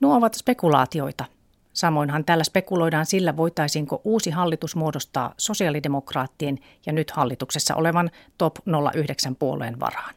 Nuo 0.00 0.16
ovat 0.16 0.34
spekulaatioita. 0.34 1.24
Samoinhan 1.72 2.24
täällä 2.24 2.44
spekuloidaan 2.44 3.06
sillä, 3.06 3.36
voitaisiinko 3.36 4.00
uusi 4.04 4.30
hallitus 4.30 4.76
muodostaa 4.76 5.34
sosiaalidemokraattien 5.36 6.58
ja 6.86 6.92
nyt 6.92 7.10
hallituksessa 7.10 7.74
olevan 7.74 8.10
top 8.38 8.56
09 8.94 9.36
puolueen 9.36 9.80
varaan. 9.80 10.14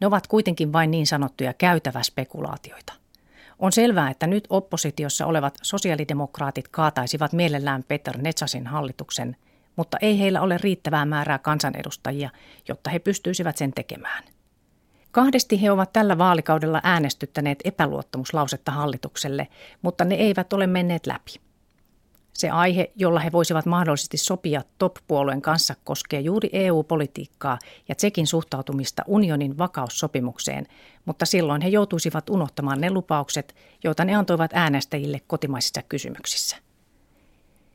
Ne 0.00 0.06
ovat 0.06 0.26
kuitenkin 0.26 0.72
vain 0.72 0.90
niin 0.90 1.06
sanottuja 1.06 1.52
käytäväspekulaatioita. 1.52 2.92
On 3.58 3.72
selvää, 3.72 4.10
että 4.10 4.26
nyt 4.26 4.44
oppositiossa 4.50 5.26
olevat 5.26 5.58
sosiaalidemokraatit 5.62 6.68
kaataisivat 6.68 7.32
mielellään 7.32 7.84
Peter 7.88 8.18
Netsasin 8.18 8.66
hallituksen– 8.66 9.36
mutta 9.76 9.98
ei 10.00 10.18
heillä 10.18 10.40
ole 10.40 10.58
riittävää 10.58 11.04
määrää 11.04 11.38
kansanedustajia, 11.38 12.30
jotta 12.68 12.90
he 12.90 12.98
pystyisivät 12.98 13.56
sen 13.56 13.72
tekemään. 13.72 14.24
Kahdesti 15.10 15.62
he 15.62 15.70
ovat 15.70 15.92
tällä 15.92 16.18
vaalikaudella 16.18 16.80
äänestyttäneet 16.82 17.58
epäluottamuslausetta 17.64 18.72
hallitukselle, 18.72 19.48
mutta 19.82 20.04
ne 20.04 20.14
eivät 20.14 20.52
ole 20.52 20.66
menneet 20.66 21.06
läpi. 21.06 21.45
Se 22.36 22.50
aihe, 22.50 22.92
jolla 22.96 23.20
he 23.20 23.32
voisivat 23.32 23.66
mahdollisesti 23.66 24.16
sopia 24.16 24.62
top-puolueen 24.78 25.42
kanssa, 25.42 25.74
koskee 25.84 26.20
juuri 26.20 26.50
EU-politiikkaa 26.52 27.58
ja 27.88 27.94
Tsekin 27.94 28.26
suhtautumista 28.26 29.02
unionin 29.06 29.58
vakaussopimukseen, 29.58 30.66
mutta 31.04 31.26
silloin 31.26 31.62
he 31.62 31.68
joutuisivat 31.68 32.30
unohtamaan 32.30 32.80
ne 32.80 32.90
lupaukset, 32.90 33.54
joita 33.84 34.04
ne 34.04 34.14
antoivat 34.14 34.50
äänestäjille 34.54 35.20
kotimaisissa 35.26 35.82
kysymyksissä. 35.82 36.56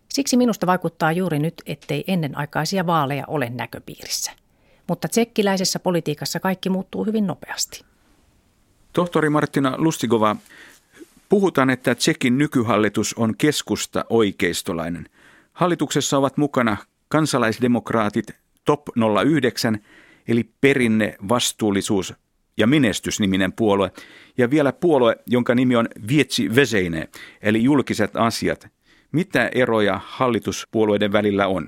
Siksi 0.09 0.37
minusta 0.37 0.67
vaikuttaa 0.67 1.11
juuri 1.11 1.39
nyt, 1.39 1.61
ettei 1.65 2.03
ennenaikaisia 2.07 2.85
vaaleja 2.85 3.23
ole 3.27 3.49
näköpiirissä. 3.49 4.31
Mutta 4.87 5.07
tsekkiläisessä 5.07 5.79
politiikassa 5.79 6.39
kaikki 6.39 6.69
muuttuu 6.69 7.05
hyvin 7.05 7.27
nopeasti. 7.27 7.85
Tohtori 8.93 9.29
Martina 9.29 9.75
Lustigova, 9.77 10.35
puhutaan, 11.31 11.69
että 11.69 11.95
Tsekin 11.95 12.37
nykyhallitus 12.37 13.13
on 13.13 13.37
keskusta 13.37 14.05
oikeistolainen. 14.09 15.09
Hallituksessa 15.53 16.17
ovat 16.17 16.37
mukana 16.37 16.77
kansalaisdemokraatit 17.07 18.25
Top 18.65 18.81
09, 19.25 19.79
eli 20.27 20.49
perinne, 20.61 21.15
vastuullisuus 21.29 22.13
ja 22.57 22.67
menestysniminen 22.67 23.53
puolue, 23.53 23.91
ja 24.37 24.49
vielä 24.49 24.73
puolue, 24.73 25.15
jonka 25.25 25.55
nimi 25.55 25.75
on 25.75 25.87
Vietsi 26.07 26.55
Veseine, 26.55 27.07
eli 27.41 27.63
julkiset 27.63 28.15
asiat– 28.15 28.67
mitä 29.11 29.49
eroja 29.55 29.99
hallituspuolueiden 30.03 31.11
välillä 31.11 31.47
on? 31.47 31.67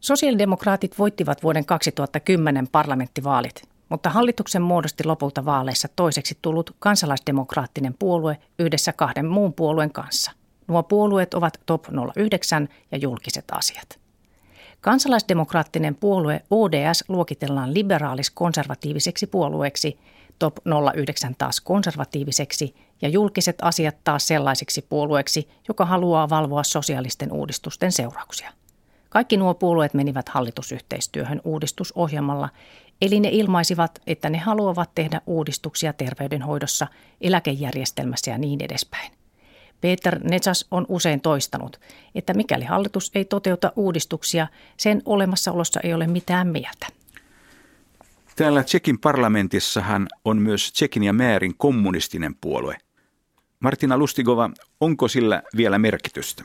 Sosiaalidemokraatit 0.00 0.98
voittivat 0.98 1.42
vuoden 1.42 1.66
2010 1.66 2.68
parlamenttivaalit, 2.72 3.62
mutta 3.88 4.10
hallituksen 4.10 4.62
muodosti 4.62 5.04
lopulta 5.04 5.44
vaaleissa 5.44 5.88
toiseksi 5.96 6.38
tullut 6.42 6.76
kansalaisdemokraattinen 6.78 7.94
puolue 7.98 8.38
yhdessä 8.58 8.92
kahden 8.92 9.26
muun 9.26 9.52
puolueen 9.52 9.92
kanssa. 9.92 10.32
Nuo 10.68 10.82
puolueet 10.82 11.34
ovat 11.34 11.60
Top 11.66 11.84
09 12.16 12.68
ja 12.92 12.98
julkiset 12.98 13.44
asiat. 13.52 13.98
Kansalaisdemokraattinen 14.80 15.94
puolue 15.94 16.42
ODS 16.50 17.04
luokitellaan 17.08 17.74
liberaalis-konservatiiviseksi 17.74 19.26
puolueeksi, 19.26 19.98
Top 20.38 20.56
09 20.94 21.34
taas 21.38 21.60
konservatiiviseksi 21.60 22.74
ja 23.02 23.08
julkiset 23.08 23.56
asiat 23.62 23.96
taas 24.04 24.26
sellaiseksi 24.26 24.86
puolueeksi, 24.88 25.48
joka 25.68 25.84
haluaa 25.84 26.28
valvoa 26.28 26.62
sosiaalisten 26.62 27.32
uudistusten 27.32 27.92
seurauksia. 27.92 28.52
Kaikki 29.08 29.36
nuo 29.36 29.54
puolueet 29.54 29.94
menivät 29.94 30.28
hallitusyhteistyöhön 30.28 31.40
uudistusohjelmalla, 31.44 32.48
eli 33.02 33.20
ne 33.20 33.28
ilmaisivat, 33.32 34.02
että 34.06 34.30
ne 34.30 34.38
haluavat 34.38 34.90
tehdä 34.94 35.20
uudistuksia 35.26 35.92
terveydenhoidossa, 35.92 36.86
eläkejärjestelmässä 37.20 38.30
ja 38.30 38.38
niin 38.38 38.64
edespäin. 38.64 39.12
Peter 39.80 40.20
Netsas 40.24 40.66
on 40.70 40.86
usein 40.88 41.20
toistanut, 41.20 41.80
että 42.14 42.34
mikäli 42.34 42.64
hallitus 42.64 43.10
ei 43.14 43.24
toteuta 43.24 43.72
uudistuksia, 43.76 44.46
sen 44.76 45.02
olemassaolossa 45.04 45.80
ei 45.80 45.94
ole 45.94 46.06
mitään 46.06 46.48
mieltä. 46.48 46.86
Täällä 48.36 48.62
Tsekin 48.62 48.98
parlamentissahan 48.98 50.08
on 50.24 50.42
myös 50.42 50.72
Tsekin 50.72 51.02
ja 51.02 51.12
Määrin 51.12 51.54
kommunistinen 51.56 52.34
puolue. 52.34 52.76
Martina 53.60 53.98
Lustigova, 53.98 54.50
onko 54.80 55.08
sillä 55.08 55.42
vielä 55.56 55.78
merkitystä? 55.78 56.44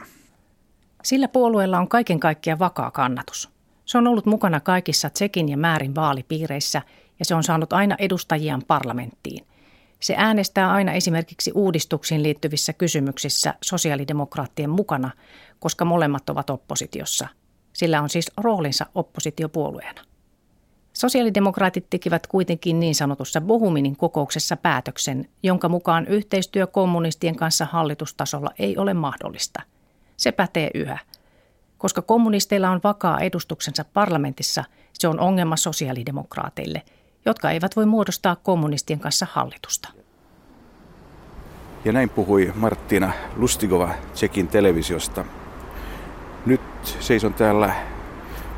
Sillä 1.03 1.27
puolueella 1.27 1.79
on 1.79 1.87
kaiken 1.87 2.19
kaikkiaan 2.19 2.59
vakaa 2.59 2.91
kannatus. 2.91 3.52
Se 3.85 3.97
on 3.97 4.07
ollut 4.07 4.25
mukana 4.25 4.59
kaikissa 4.59 5.09
Tsekin 5.09 5.49
ja 5.49 5.57
Määrin 5.57 5.95
vaalipiireissä 5.95 6.81
ja 7.19 7.25
se 7.25 7.35
on 7.35 7.43
saanut 7.43 7.73
aina 7.73 7.95
edustajiaan 7.99 8.63
parlamenttiin. 8.67 9.45
Se 9.99 10.15
äänestää 10.17 10.71
aina 10.71 10.93
esimerkiksi 10.93 11.51
uudistuksiin 11.55 12.23
liittyvissä 12.23 12.73
kysymyksissä 12.73 13.53
sosiaalidemokraattien 13.61 14.69
mukana, 14.69 15.11
koska 15.59 15.85
molemmat 15.85 16.29
ovat 16.29 16.49
oppositiossa. 16.49 17.27
Sillä 17.73 18.01
on 18.01 18.09
siis 18.09 18.31
roolinsa 18.37 18.85
oppositiopuolueena. 18.95 20.01
Sosiaalidemokraatit 20.93 21.89
tekivät 21.89 22.27
kuitenkin 22.27 22.79
niin 22.79 22.95
sanotussa 22.95 23.41
Bohuminin 23.41 23.95
kokouksessa 23.95 24.57
päätöksen, 24.57 25.29
jonka 25.43 25.69
mukaan 25.69 26.07
yhteistyö 26.07 26.67
kommunistien 26.67 27.35
kanssa 27.35 27.65
hallitustasolla 27.65 28.49
ei 28.59 28.77
ole 28.77 28.93
mahdollista. 28.93 29.61
Se 30.17 30.31
pätee 30.31 30.71
yhä. 30.73 30.99
Koska 31.83 32.01
kommunisteilla 32.01 32.69
on 32.69 32.79
vakaa 32.83 33.19
edustuksensa 33.19 33.85
parlamentissa, 33.93 34.63
se 34.93 35.07
on 35.07 35.19
ongelma 35.19 35.55
sosiaalidemokraateille, 35.55 36.81
jotka 37.25 37.51
eivät 37.51 37.75
voi 37.75 37.85
muodostaa 37.85 38.35
kommunistien 38.35 38.99
kanssa 38.99 39.27
hallitusta. 39.31 39.89
Ja 41.85 41.91
näin 41.91 42.09
puhui 42.09 42.51
Martina 42.55 43.11
Lustigova 43.35 43.89
Tsekin 44.13 44.47
televisiosta. 44.47 45.25
Nyt 46.45 46.61
seison 46.99 47.33
täällä 47.33 47.73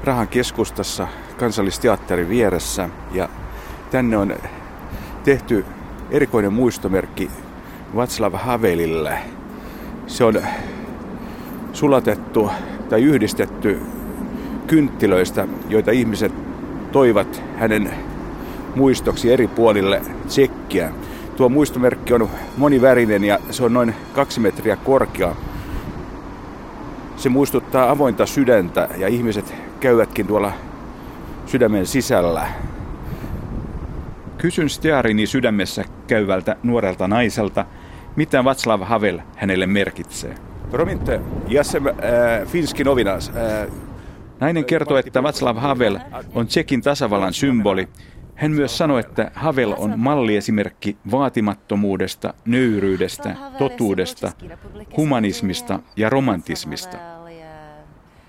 Rahan 0.03 0.27
keskustassa 0.27 1.07
kansallisteatterin 1.37 2.29
vieressä 2.29 2.89
ja 3.11 3.29
tänne 3.91 4.17
on 4.17 4.35
tehty 5.23 5.65
erikoinen 6.11 6.53
muistomerkki 6.53 7.31
Václav 7.95 8.37
Havelille. 8.37 9.19
Se 10.07 10.23
on 10.23 10.41
sulatettu 11.75 12.51
tai 12.89 13.03
yhdistetty 13.03 13.81
kynttilöistä, 14.67 15.47
joita 15.69 15.91
ihmiset 15.91 16.31
toivat 16.91 17.43
hänen 17.57 17.91
muistoksi 18.75 19.33
eri 19.33 19.47
puolille 19.47 20.01
tsekkiä. 20.27 20.91
Tuo 21.37 21.49
muistomerkki 21.49 22.13
on 22.13 22.29
monivärinen 22.57 23.23
ja 23.23 23.39
se 23.51 23.63
on 23.63 23.73
noin 23.73 23.95
kaksi 24.13 24.39
metriä 24.39 24.75
korkea. 24.75 25.35
Se 27.17 27.29
muistuttaa 27.29 27.89
avointa 27.89 28.25
sydäntä 28.25 28.89
ja 28.97 29.07
ihmiset 29.07 29.53
käyvätkin 29.79 30.27
tuolla 30.27 30.51
sydämen 31.45 31.85
sisällä. 31.85 32.47
Kysyn 34.37 34.69
Stiarini 34.69 35.27
sydämessä 35.27 35.83
käyvältä 36.07 36.55
nuorelta 36.63 37.07
naiselta, 37.07 37.65
mitä 38.15 38.41
Václav 38.41 38.85
Havel 38.85 39.19
hänelle 39.35 39.65
merkitsee. 39.65 40.44
Promitte, 40.71 41.21
jäsen 41.47 41.87
äh, 41.87 42.47
finski 42.47 42.83
novinas. 42.83 43.29
Äh, 43.29 43.67
Nainen 44.39 44.65
kertoo, 44.65 44.97
että 44.97 45.21
Václav 45.21 45.59
Havel 45.59 45.99
on 46.33 46.47
Tsekin 46.47 46.81
tasavallan 46.81 47.33
symboli. 47.33 47.87
Hän 48.35 48.51
myös 48.51 48.77
sanoi, 48.77 48.99
että 48.99 49.31
Havel 49.33 49.73
on 49.77 49.99
malliesimerkki 49.99 50.97
vaatimattomuudesta, 51.11 52.33
nöyryydestä, 52.45 53.35
totuudesta, 53.57 54.31
humanismista 54.97 55.79
ja 55.95 56.09
romantismista. 56.09 56.97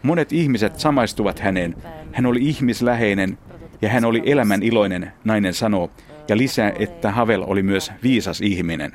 Monet 0.03 0.33
ihmiset 0.33 0.79
samaistuvat 0.79 1.39
häneen. 1.39 1.75
Hän 2.13 2.27
oli 2.27 2.39
ihmisläheinen 2.43 3.39
ja 3.83 3.89
hän 3.89 4.05
oli 4.05 4.23
elämän 4.27 4.63
iloinen, 4.63 5.13
nainen 5.25 5.55
sanoo, 5.55 5.91
ja 6.29 6.37
lisää, 6.37 6.73
että 6.79 7.11
Havel 7.11 7.45
oli 7.47 7.63
myös 7.63 7.93
viisas 8.03 8.41
ihminen. 8.41 8.93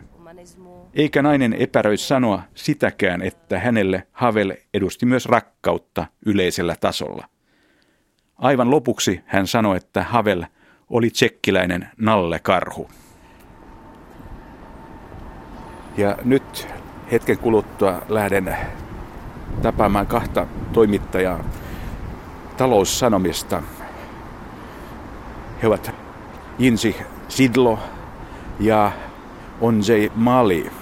Eikä 0.93 1.21
nainen 1.21 1.53
epäröi 1.53 1.98
sanoa 1.98 2.43
sitäkään, 2.55 3.21
että 3.21 3.60
hänelle 3.60 4.07
Havel 4.12 4.53
edusti 4.74 5.05
myös 5.05 5.25
rakkautta 5.25 6.05
yleisellä 6.25 6.75
tasolla. 6.79 7.25
Aivan 8.38 8.71
lopuksi 8.71 9.21
hän 9.25 9.48
sanoi, 9.48 9.77
että 9.77 10.03
Havel 10.03 10.43
oli 10.89 11.10
tsekkiläinen 11.10 11.89
Nalle 11.98 12.39
Karhu. 12.39 12.89
Ja 15.98 16.17
nyt 16.24 16.67
hetken 17.12 17.38
kuluttua 17.38 18.01
lähden 18.09 18.57
tapaamaan 19.61 20.07
kahta 20.07 20.48
toimittajaa 20.74 21.44
taloussanomista. 22.57 23.63
He 25.61 25.68
ovat 25.68 25.92
Insi 26.59 26.96
Sidlo 27.27 27.79
ja 28.59 28.92
Onjei 29.61 30.11
Mali. 30.16 30.80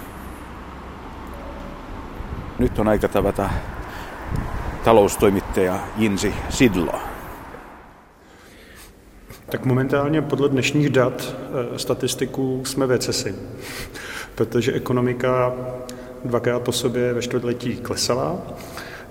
Nyt 2.60 2.80
on 2.80 2.88
aika 2.88 3.08
tavata 3.08 3.50
taloustoimittaja 4.84 5.88
Insi 5.98 6.34
Sidlo. 6.50 7.00
Tak 9.52 9.66
momentálně 9.66 10.22
podle 10.22 10.50
dnešních 10.50 10.90
dat 10.90 11.36
eh, 11.74 11.80
statistiků 11.80 12.62
jsme 12.66 12.86
v 12.86 12.92
recesi, 12.92 13.36
protože 14.36 14.74
ekonomika 14.74 15.54
dvakrát 16.26 16.60
po 16.60 16.72
sobě 16.72 17.14
ve 17.14 17.22
čtvrtletí 17.22 17.76
klesala, 17.76 18.42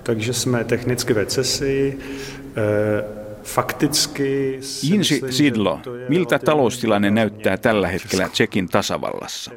takže 0.03 0.33
jsme 0.33 0.63
technicky 0.63 1.13
v 1.13 1.17
recesi. 1.17 1.99
Eh, 2.57 3.03
fakticky... 3.43 4.59
Insi 4.83 5.21
Sidlo, 5.29 5.79
miltä 6.09 6.39
taloustilanne 6.39 7.11
näyttää 7.11 7.57
tällä 7.57 7.87
hetkellä 7.87 8.29
Tsekin 8.29 8.67
tasavallassa? 8.67 9.51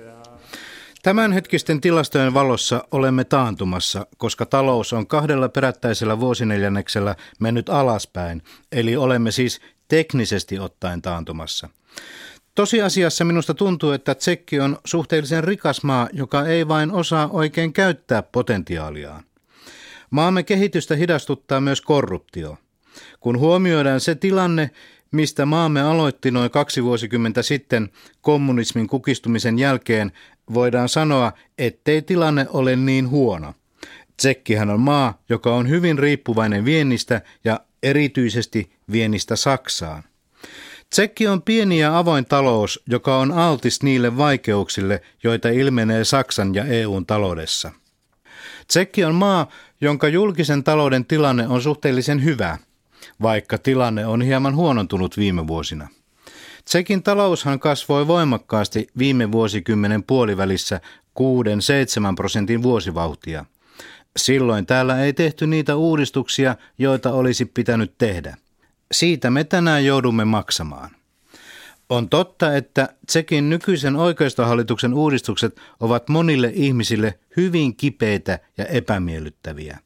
Tämänhetkisten 1.02 1.80
tilastojen 1.80 2.34
valossa 2.34 2.84
olemme 2.90 3.24
taantumassa, 3.24 4.06
koska 4.16 4.46
talous 4.46 4.92
on 4.92 5.06
kahdella 5.06 5.48
perättäisellä 5.48 6.20
vuosineljänneksellä 6.20 7.16
mennyt 7.40 7.68
alaspäin, 7.68 8.42
eli 8.72 8.96
olemme 8.96 9.30
siis 9.30 9.60
teknisesti 9.88 10.58
ottaen 10.58 11.02
taantumassa. 11.02 11.68
Tosiasiassa 12.54 13.24
minusta 13.24 13.54
tuntuu, 13.54 13.90
että 13.90 14.14
Tsekki 14.14 14.60
on 14.60 14.78
suhteellisen 14.84 15.44
rikas 15.44 15.84
maa, 15.84 16.08
joka 16.12 16.46
ei 16.46 16.68
vain 16.68 16.92
osaa 16.92 17.28
oikein 17.28 17.72
käyttää 17.72 18.22
potentiaaliaan. 18.22 19.24
Maamme 20.10 20.42
kehitystä 20.42 20.96
hidastuttaa 20.96 21.60
myös 21.60 21.80
korruptio. 21.80 22.56
Kun 23.20 23.38
huomioidaan 23.38 24.00
se 24.00 24.14
tilanne, 24.14 24.70
mistä 25.12 25.46
maamme 25.46 25.82
aloitti 25.82 26.30
noin 26.30 26.50
kaksi 26.50 26.84
vuosikymmentä 26.84 27.42
sitten 27.42 27.88
kommunismin 28.20 28.86
kukistumisen 28.86 29.58
jälkeen, 29.58 30.12
voidaan 30.54 30.88
sanoa, 30.88 31.32
ettei 31.58 32.02
tilanne 32.02 32.46
ole 32.48 32.76
niin 32.76 33.08
huono. 33.08 33.54
Tsekkihän 34.16 34.70
on 34.70 34.80
maa, 34.80 35.22
joka 35.28 35.54
on 35.54 35.68
hyvin 35.68 35.98
riippuvainen 35.98 36.64
viennistä 36.64 37.20
ja 37.44 37.60
erityisesti 37.82 38.72
viennistä 38.92 39.36
Saksaan. 39.36 40.02
Tsekki 40.90 41.28
on 41.28 41.42
pieni 41.42 41.78
ja 41.78 41.98
avoin 41.98 42.24
talous, 42.24 42.82
joka 42.86 43.18
on 43.18 43.32
altis 43.32 43.82
niille 43.82 44.16
vaikeuksille, 44.16 45.02
joita 45.22 45.48
ilmenee 45.48 46.04
Saksan 46.04 46.54
ja 46.54 46.64
EUn 46.64 47.06
taloudessa. 47.06 47.70
Tsekki 48.66 49.04
on 49.04 49.14
maa, 49.14 49.48
jonka 49.80 50.08
julkisen 50.08 50.64
talouden 50.64 51.04
tilanne 51.04 51.48
on 51.48 51.62
suhteellisen 51.62 52.24
hyvä, 52.24 52.58
vaikka 53.22 53.58
tilanne 53.58 54.06
on 54.06 54.22
hieman 54.22 54.56
huonontunut 54.56 55.16
viime 55.16 55.46
vuosina. 55.46 55.88
Tsekin 56.64 57.02
taloushan 57.02 57.60
kasvoi 57.60 58.06
voimakkaasti 58.06 58.86
viime 58.98 59.32
vuosikymmenen 59.32 60.02
puolivälissä 60.02 60.80
6-7 61.20 61.22
prosentin 62.16 62.62
vuosivauhtia. 62.62 63.44
Silloin 64.16 64.66
täällä 64.66 65.04
ei 65.04 65.12
tehty 65.12 65.46
niitä 65.46 65.76
uudistuksia, 65.76 66.56
joita 66.78 67.12
olisi 67.12 67.44
pitänyt 67.44 67.94
tehdä. 67.98 68.36
Siitä 68.92 69.30
me 69.30 69.44
tänään 69.44 69.84
joudumme 69.84 70.24
maksamaan. 70.24 70.90
On 71.88 72.08
totta, 72.08 72.56
että 72.56 72.88
Tsekin 73.06 73.50
nykyisen 73.50 73.96
oikeistohallituksen 73.96 74.94
uudistukset 74.94 75.60
ovat 75.80 76.08
monille 76.08 76.52
ihmisille 76.54 77.18
hyvin 77.36 77.76
kipeitä 77.76 78.38
ja 78.58 78.64
epämiellyttäviä. 78.64 79.78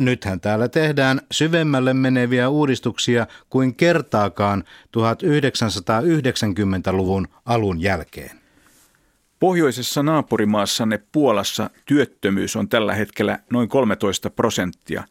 Nythän 0.00 0.40
täällä 0.40 0.68
tehdään 0.68 1.20
syvemmälle 1.30 1.94
meneviä 1.94 2.48
uudistuksia 2.48 3.26
kuin 3.50 3.74
kertaakaan 3.74 4.64
1990-luvun 4.96 7.28
alun 7.46 7.80
jälkeen. 7.80 8.40
Pohjoisessa 9.38 10.02
naapurimaassanne 10.02 11.02
Puolassa 11.12 11.70
työttömyys 11.86 12.56
on 12.56 12.68
tällä 12.68 12.94
hetkellä 12.94 13.38
noin 13.52 13.68
13 13.68 14.30
prosenttia. 14.30 15.04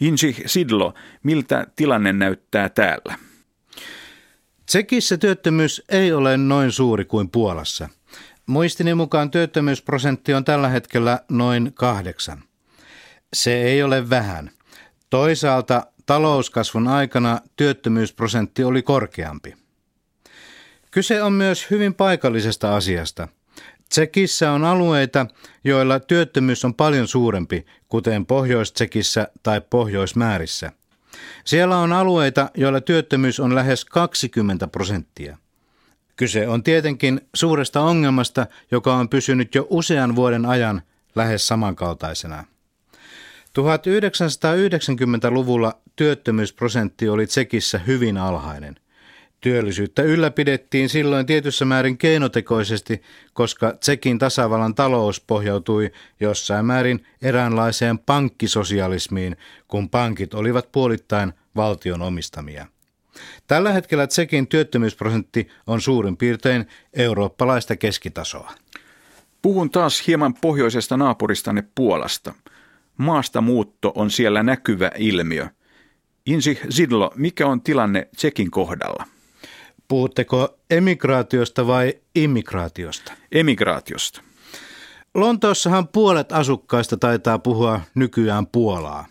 Insi 0.00 0.36
Sidlo, 0.46 0.94
miltä 1.22 1.66
tilanne 1.76 2.12
näyttää 2.12 2.68
täällä? 2.68 3.18
Tsekissä 4.66 5.16
työttömyys 5.16 5.82
ei 5.88 6.12
ole 6.12 6.36
noin 6.36 6.72
suuri 6.72 7.04
kuin 7.04 7.30
Puolassa. 7.30 7.88
Muistini 8.46 8.94
mukaan 8.94 9.30
työttömyysprosentti 9.30 10.34
on 10.34 10.44
tällä 10.44 10.68
hetkellä 10.68 11.20
noin 11.28 11.72
kahdeksan. 11.74 12.42
Se 13.34 13.62
ei 13.62 13.82
ole 13.82 14.10
vähän. 14.10 14.50
Toisaalta 15.10 15.86
talouskasvun 16.06 16.88
aikana 16.88 17.40
työttömyysprosentti 17.56 18.64
oli 18.64 18.82
korkeampi. 18.82 19.54
Kyse 20.90 21.22
on 21.22 21.32
myös 21.32 21.70
hyvin 21.70 21.94
paikallisesta 21.94 22.76
asiasta– 22.76 23.28
Tsekissä 23.94 24.52
on 24.52 24.64
alueita, 24.64 25.26
joilla 25.64 26.00
työttömyys 26.00 26.64
on 26.64 26.74
paljon 26.74 27.08
suurempi, 27.08 27.66
kuten 27.88 28.26
Pohjois-Tsekissä 28.26 29.28
tai 29.42 29.60
Pohjoismäärissä. 29.70 30.72
Siellä 31.44 31.78
on 31.78 31.92
alueita, 31.92 32.50
joilla 32.54 32.80
työttömyys 32.80 33.40
on 33.40 33.54
lähes 33.54 33.84
20 33.84 34.68
prosenttia. 34.68 35.38
Kyse 36.16 36.48
on 36.48 36.62
tietenkin 36.62 37.20
suuresta 37.34 37.80
ongelmasta, 37.80 38.46
joka 38.70 38.94
on 38.94 39.08
pysynyt 39.08 39.54
jo 39.54 39.66
usean 39.70 40.16
vuoden 40.16 40.46
ajan 40.46 40.82
lähes 41.14 41.46
samankaltaisena. 41.46 42.44
1990-luvulla 43.58 45.78
työttömyysprosentti 45.96 47.08
oli 47.08 47.26
Tsekissä 47.26 47.78
hyvin 47.78 48.16
alhainen. 48.16 48.76
Työllisyyttä 49.40 50.02
ylläpidettiin 50.02 50.88
silloin 50.88 51.26
tietyssä 51.26 51.64
määrin 51.64 51.98
keinotekoisesti, 51.98 53.02
koska 53.32 53.72
Tsekin 53.72 54.18
tasavallan 54.18 54.74
talous 54.74 55.20
pohjautui 55.20 55.92
jossain 56.20 56.66
määrin 56.66 57.06
eräänlaiseen 57.22 57.98
pankkisosialismiin, 57.98 59.36
kun 59.68 59.90
pankit 59.90 60.34
olivat 60.34 60.72
puolittain 60.72 61.32
valtion 61.56 62.02
omistamia. 62.02 62.66
Tällä 63.46 63.72
hetkellä 63.72 64.06
Tsekin 64.06 64.46
työttömyysprosentti 64.46 65.48
on 65.66 65.80
suurin 65.80 66.16
piirtein 66.16 66.66
eurooppalaista 66.92 67.76
keskitasoa. 67.76 68.52
Puhun 69.42 69.70
taas 69.70 70.06
hieman 70.06 70.34
pohjoisesta 70.34 70.96
naapuristanne 70.96 71.64
Puolasta. 71.74 72.34
Maasta 72.96 73.40
muutto 73.40 73.92
on 73.94 74.10
siellä 74.10 74.42
näkyvä 74.42 74.90
ilmiö. 74.98 75.46
Insi 76.26 76.60
Zidlo, 76.70 77.12
mikä 77.16 77.46
on 77.46 77.60
tilanne 77.60 78.08
Tsekin 78.16 78.50
kohdalla? 78.50 79.04
Puhutteko 79.88 80.58
emigraatiosta 80.70 81.66
vai 81.66 81.94
immigraatiosta? 82.14 83.12
Emigraatiosta. 83.32 84.22
Lontoossahan 85.14 85.88
puolet 85.88 86.32
asukkaista 86.32 86.96
taitaa 86.96 87.38
puhua 87.38 87.80
nykyään 87.94 88.46
Puolaa. 88.46 89.06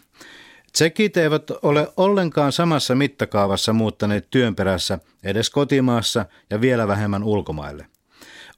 Tsekit 0.72 1.18
eivät 1.18 1.52
ole 1.62 1.88
ollenkaan 1.98 2.52
samassa 2.52 2.96
mittakaavassa 2.96 3.74
muuttaneet 3.74 4.28
työn 4.30 4.56
perässä 4.56 5.00
edes 5.24 5.50
kotimaassa 5.50 6.26
ja 6.50 6.62
vielä 6.62 6.88
vähemmän 6.88 7.24
ulkomaille. 7.24 7.86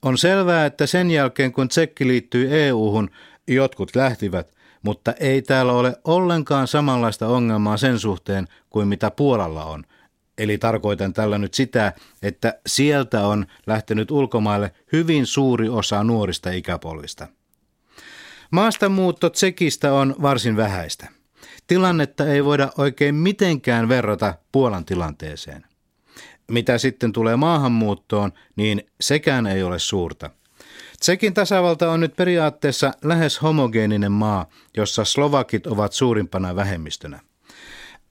On 0.02 0.18
selvää, 0.18 0.66
että 0.66 0.86
sen 0.86 1.12
jälkeen 1.12 1.52
kun 1.52 1.68
Tsekki 1.68 2.08
liittyi 2.08 2.48
EU-hun, 2.52 3.10
jotkut 3.48 3.96
lähtivät, 3.96 4.55
mutta 4.86 5.14
ei 5.20 5.42
täällä 5.42 5.74
ole 5.74 5.96
ollenkaan 6.04 6.68
samanlaista 6.68 7.28
ongelmaa 7.28 7.78
sen 7.78 8.00
suhteen 8.00 8.48
kuin 8.70 8.88
mitä 8.88 9.12
Puolalla 9.12 9.66
on. 9.66 9.84
Eli 10.38 10.58
tarkoitan 10.58 11.14
tällä 11.14 11.38
nyt 11.38 11.54
sitä, 11.54 11.94
että 12.22 12.60
sieltä 12.68 13.28
on 13.28 13.46
lähtenyt 13.68 14.12
ulkomaille 14.12 14.72
hyvin 14.92 15.26
suuri 15.26 15.70
osa 15.70 16.04
nuorista 16.04 16.52
ikäpolvista. 16.52 17.28
Maastamuutto 18.52 19.30
Tsekistä 19.30 19.94
on 19.94 20.16
varsin 20.22 20.58
vähäistä. 20.58 21.08
Tilannetta 21.68 22.26
ei 22.26 22.46
voida 22.46 22.70
oikein 22.78 23.16
mitenkään 23.16 23.90
verrata 23.90 24.34
Puolan 24.52 24.86
tilanteeseen. 24.86 25.66
Mitä 26.52 26.78
sitten 26.78 27.12
tulee 27.12 27.36
maahanmuuttoon, 27.36 28.32
niin 28.56 28.84
sekään 29.02 29.48
ei 29.48 29.64
ole 29.64 29.80
suurta. 29.80 30.30
Tsekin 31.00 31.34
tasavalta 31.34 31.92
on 31.92 32.00
nyt 32.00 32.16
periaatteessa 32.16 32.92
lähes 33.04 33.42
homogeeninen 33.42 34.12
maa, 34.12 34.50
jossa 34.78 35.06
slovakit 35.06 35.68
ovat 35.68 35.94
suurimpana 35.94 36.56
vähemmistönä. 36.56 37.20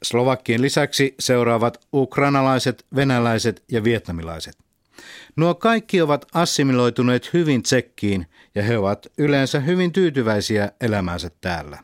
Slovakkien 0.02 0.62
lisäksi 0.62 1.14
seuraavat 1.20 1.86
ukrainalaiset, 1.92 2.86
venäläiset 2.96 3.64
ja 3.70 3.84
vietnamilaiset. 3.84 4.56
Nuo 5.36 5.54
kaikki 5.54 6.02
ovat 6.02 6.26
assimiloituneet 6.34 7.32
hyvin 7.32 7.62
tsekkiin 7.62 8.26
ja 8.54 8.62
he 8.62 8.78
ovat 8.78 9.06
yleensä 9.18 9.60
hyvin 9.60 9.92
tyytyväisiä 9.92 10.72
elämäänsä 10.80 11.30
täällä. 11.40 11.78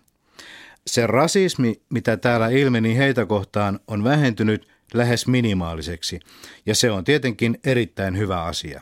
Se 0.87 1.07
rasismi, 1.07 1.83
mitä 1.91 2.17
täällä 2.17 2.49
ilmeni 2.49 2.97
heitä 2.97 3.27
kohtaan, 3.27 3.81
on 3.89 4.05
vähentynyt 4.05 4.69
lähes 4.95 5.27
minimaaliseksi, 5.27 6.21
ja 6.67 6.75
se 6.75 6.91
on 6.91 7.05
tietenkin 7.05 7.59
erittäin 7.65 8.19
hyvä 8.19 8.43
asia. 8.43 8.81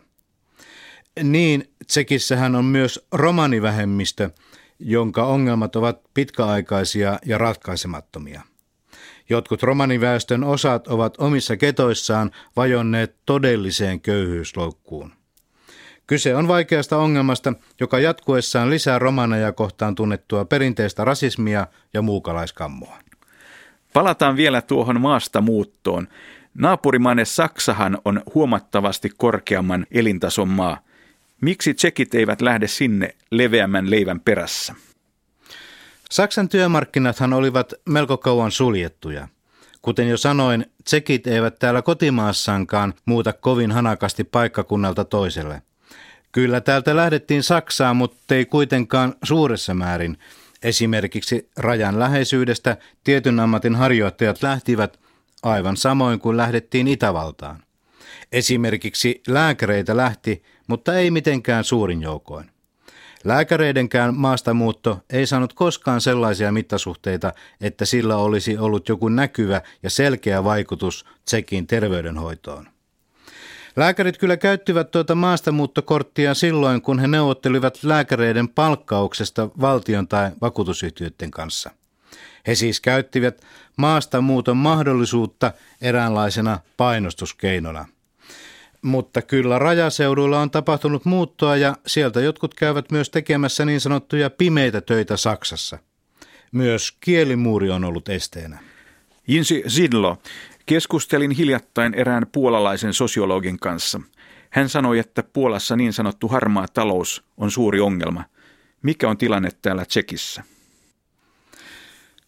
Niin, 1.23 1.71
Tsekissähän 1.87 2.55
on 2.55 2.65
myös 2.65 3.07
romanivähemmistö, 3.13 4.31
jonka 4.79 5.27
ongelmat 5.27 5.77
ovat 5.77 6.01
pitkäaikaisia 6.15 7.19
ja 7.27 7.39
ratkaisemattomia. 7.39 8.43
Jotkut 9.31 9.63
romaniväestön 9.63 10.45
osat 10.45 10.89
ovat 10.89 11.15
omissa 11.19 11.57
ketoissaan 11.57 12.31
vajonneet 12.57 13.17
todelliseen 13.27 14.01
köyhyysloukkuun. 14.01 15.13
Kyse 16.07 16.37
on 16.37 16.49
vaikeasta 16.49 16.97
ongelmasta, 16.99 17.53
joka 17.81 17.99
jatkuessaan 17.99 18.71
lisää 18.71 18.99
romaneja 18.99 19.53
kohtaan 19.53 19.95
tunnettua 19.95 20.45
perinteistä 20.45 21.05
rasismia 21.05 21.67
ja 21.95 22.03
muukalaiskammoa. 22.03 22.99
Palataan 23.93 24.37
vielä 24.37 24.63
tuohon 24.63 25.01
maasta 25.01 25.41
muuttoon. 25.41 26.09
Naapurimaane 26.55 27.25
Saksahan 27.25 27.99
on 28.05 28.23
huomattavasti 28.35 29.11
korkeamman 29.17 29.87
elintason 29.91 30.49
maa. 30.49 30.88
Miksi 31.41 31.75
tsekit 31.75 32.15
eivät 32.15 32.41
lähde 32.41 32.69
sinne 32.69 33.15
leveämmän 33.31 33.91
leivän 33.91 34.21
perässä? 34.21 34.75
Saksan 36.11 36.49
työmarkkinathan 36.49 37.33
olivat 37.33 37.75
melko 37.85 38.17
kauan 38.17 38.51
suljettuja. 38.51 39.29
Kuten 39.83 40.09
jo 40.09 40.17
sanoin, 40.17 40.67
tsekit 40.85 41.27
eivät 41.27 41.59
täällä 41.59 41.83
kotimaassaankaan 41.83 42.95
muuta 43.05 43.33
kovin 43.33 43.73
hanakasti 43.73 44.25
paikkakunnalta 44.25 45.05
toiselle. 45.05 45.63
Kyllä 46.33 46.61
täältä 46.61 46.97
lähdettiin 46.97 47.43
Saksaan, 47.43 47.97
mutta 47.97 48.35
ei 48.35 48.45
kuitenkaan 48.45 49.15
suuressa 49.23 49.75
määrin. 49.75 50.19
Esimerkiksi 50.63 51.51
rajan 51.57 51.99
läheisyydestä 51.99 52.77
tietyn 53.05 53.41
ammatin 53.41 53.75
harjoittajat 53.77 54.43
lähtivät 54.43 55.01
aivan 55.43 55.77
samoin 55.77 56.21
kuin 56.21 56.37
lähdettiin 56.37 56.89
Itävaltaan. 56.89 57.63
Esimerkiksi 58.33 59.23
lääkäreitä 59.29 59.97
lähti, 59.97 60.43
mutta 60.69 60.95
ei 60.95 61.11
mitenkään 61.11 61.65
suurin 61.65 62.03
joukoin. 62.03 62.51
Lääkäreidenkään 63.25 64.15
maastamuutto 64.15 65.01
ei 65.11 65.27
saanut 65.27 65.53
koskaan 65.53 66.01
sellaisia 66.01 66.53
mittasuhteita, 66.53 67.33
että 67.61 67.85
sillä 67.85 68.17
olisi 68.17 68.59
ollut 68.59 68.89
joku 68.89 69.09
näkyvä 69.09 69.63
ja 69.83 69.91
selkeä 69.91 70.45
vaikutus 70.45 71.07
Tsekin 71.25 71.67
terveydenhoitoon. 71.67 72.69
Lääkärit 73.77 74.19
kyllä 74.19 74.37
käyttivät 74.37 74.91
tuota 74.91 75.15
maastamuuttokorttia 75.15 76.35
silloin, 76.35 76.83
kun 76.83 76.99
he 76.99 77.07
neuvottelivat 77.07 77.79
lääkäreiden 77.83 78.49
palkkauksesta 78.49 79.49
valtion 79.61 80.09
tai 80.09 80.31
vakuutusyhtiöiden 80.41 81.31
kanssa. 81.31 81.71
He 82.47 82.55
siis 82.55 82.81
käyttivät 82.81 83.43
maastamuuton 83.77 84.57
mahdollisuutta 84.57 85.53
eräänlaisena 85.83 86.59
painostuskeinona. 86.77 87.87
Mutta 88.83 89.23
kyllä 89.23 89.59
rajaseuduilla 89.59 90.41
on 90.41 90.51
tapahtunut 90.51 91.05
muuttoa 91.05 91.57
ja 91.57 91.77
sieltä 91.87 92.21
jotkut 92.21 92.55
käyvät 92.55 92.91
myös 92.93 93.11
tekemässä 93.11 93.65
niin 93.65 93.81
sanottuja 93.81 94.31
pimeitä 94.31 94.81
töitä 94.81 95.17
Saksassa. 95.17 95.79
Myös 96.53 96.93
kielimuuri 97.01 97.71
on 97.71 97.85
ollut 97.85 98.09
esteenä. 98.09 98.59
Jinsi 99.27 99.63
Zidlo, 99.69 100.19
Keskustelin 100.67 101.31
hiljattain 101.31 101.95
erään 101.95 102.27
puolalaisen 102.33 102.95
sosiologin 102.95 103.59
kanssa. 103.59 104.01
Hän 104.51 104.69
sanoi, 104.69 104.99
että 104.99 105.23
Puolassa 105.23 105.77
niin 105.77 105.93
sanottu 105.93 106.29
harmaa 106.29 106.67
talous 106.69 107.25
on 107.37 107.51
suuri 107.51 107.81
ongelma. 107.81 108.25
Mikä 108.83 109.09
on 109.09 109.19
tilanne 109.19 109.51
täällä 109.63 109.85
Tsekissä? 109.85 110.43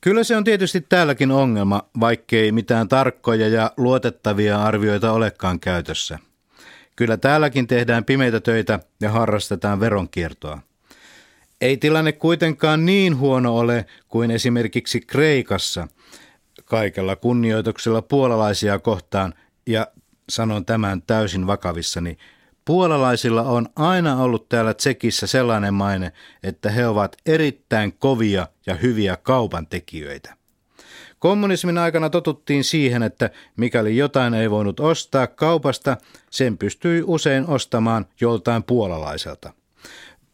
Kyllä 0.00 0.24
se 0.24 0.36
on 0.36 0.44
tietysti 0.44 0.80
täälläkin 0.80 1.30
ongelma, 1.30 1.82
vaikkei 2.00 2.52
mitään 2.52 2.88
tarkkoja 2.88 3.48
ja 3.48 3.72
luotettavia 3.76 4.62
arvioita 4.62 5.12
olekaan 5.12 5.60
käytössä. 5.60 6.18
Kyllä 7.00 7.16
täälläkin 7.16 7.66
tehdään 7.66 8.04
pimeitä 8.04 8.40
töitä 8.40 8.80
ja 9.00 9.10
harrastetaan 9.10 9.80
veronkiertoa. 9.80 10.60
Ei 11.60 11.76
tilanne 11.76 12.12
kuitenkaan 12.12 12.86
niin 12.86 13.18
huono 13.18 13.56
ole 13.56 13.86
kuin 14.08 14.30
esimerkiksi 14.30 15.00
Kreikassa– 15.00 15.88
kaikella 16.64 17.16
kunnioituksella 17.16 18.02
puolalaisia 18.02 18.78
kohtaan 18.78 19.34
ja 19.66 19.86
sanon 20.28 20.64
tämän 20.64 21.02
täysin 21.02 21.46
vakavissani. 21.46 22.18
Puolalaisilla 22.64 23.42
on 23.42 23.68
aina 23.76 24.22
ollut 24.22 24.48
täällä 24.48 24.74
Tsekissä 24.74 25.26
sellainen 25.26 25.74
maine, 25.74 26.12
että 26.42 26.70
he 26.70 26.86
ovat 26.86 27.16
erittäin 27.26 27.92
kovia 27.92 28.46
ja 28.66 28.74
hyviä 28.74 29.16
kaupan 29.16 29.66
tekijöitä. 29.66 30.39
Kommunismin 31.20 31.78
aikana 31.78 32.10
totuttiin 32.10 32.64
siihen, 32.64 33.02
että 33.02 33.30
mikäli 33.56 33.96
jotain 33.96 34.34
ei 34.34 34.50
voinut 34.50 34.80
ostaa 34.80 35.26
kaupasta, 35.26 35.96
sen 36.30 36.58
pystyi 36.58 37.02
usein 37.06 37.46
ostamaan 37.46 38.06
joltain 38.20 38.62
puolalaiselta. 38.62 39.52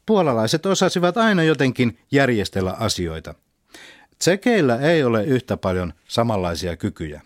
Puolalaiset 0.06 0.66
osasivat 0.66 1.16
aina 1.16 1.42
jotenkin 1.42 1.98
järjestellä 2.10 2.72
asioita– 2.72 3.34
Tsekeillä 4.18 4.76
ei 4.76 5.04
ole 5.04 5.24
yhtä 5.24 5.56
paljon 5.56 5.92
samanlaisia 6.08 6.76
kykyjä. 6.76 7.22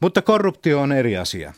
Mutta 0.00 0.22
korruptio 0.22 0.80
on 0.80 0.92
eri 0.92 1.16
asia. 1.16 1.52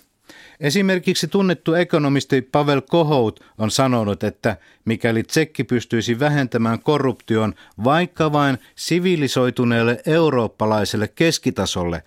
Esimerkiksi 0.61 1.29
tunnettu 1.29 1.75
ekonomisti 1.75 2.43
Pavel 2.43 2.81
Kohout 2.81 3.41
on 3.59 3.71
sanonut, 3.71 4.25
että 4.25 4.57
mikäli 4.85 5.23
tsekki 5.23 5.65
pystyisi 5.65 6.19
vähentämään 6.19 6.81
korruption 6.81 7.55
vaikka 7.85 8.33
vain 8.33 8.59
sivilisoituneelle 8.77 10.03
eurooppalaiselle 10.07 11.09
keskitasolle, 11.09 12.03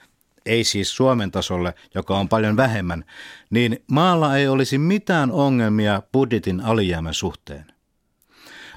ei 0.45 0.63
siis 0.63 0.95
Suomen 0.95 1.31
tasolle, 1.31 1.73
joka 1.95 2.17
on 2.17 2.29
paljon 2.29 2.57
vähemmän, 2.57 3.05
niin 3.49 3.83
maalla 3.91 4.37
ei 4.37 4.47
olisi 4.47 4.77
mitään 4.77 5.31
ongelmia 5.31 6.01
budjetin 6.13 6.61
alijäämän 6.61 7.13
suhteen. 7.13 7.65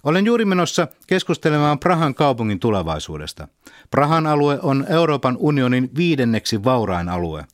Olen 0.05 0.27
juuri 0.27 0.45
menossa 0.45 0.89
keskustelemaan 1.07 1.79
Prahan 1.79 2.15
kaupungin 2.15 2.61
tulevaisuudesta. 2.61 3.49
Prahan 3.91 4.27
alue 4.27 4.59
on 4.63 4.87
Euroopan 4.89 5.37
unionin 5.41 5.91
viidenneksi 5.97 6.65
vaurain 6.65 7.09
alue. 7.09 7.45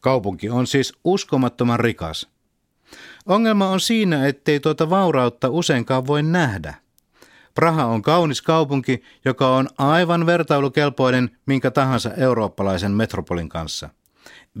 Kaupunki 0.00 0.50
on 0.50 0.66
siis 0.66 0.92
uskomattoman 1.04 1.80
rikas. 1.80 2.28
Ongelma 3.26 3.68
on 3.68 3.80
siinä, 3.80 4.26
ettei 4.26 4.60
tuota 4.60 4.90
vaurautta 4.90 5.48
useinkaan 5.48 6.06
voi 6.06 6.22
nähdä. 6.22 6.74
Praha 7.54 7.84
on 7.84 8.02
kaunis 8.02 8.42
kaupunki, 8.42 9.02
joka 9.24 9.56
on 9.56 9.68
aivan 9.78 10.26
vertailukelpoinen 10.26 11.30
minkä 11.46 11.70
tahansa 11.70 12.14
eurooppalaisen 12.14 12.92
metropolin 12.92 13.48
kanssa. 13.48 13.88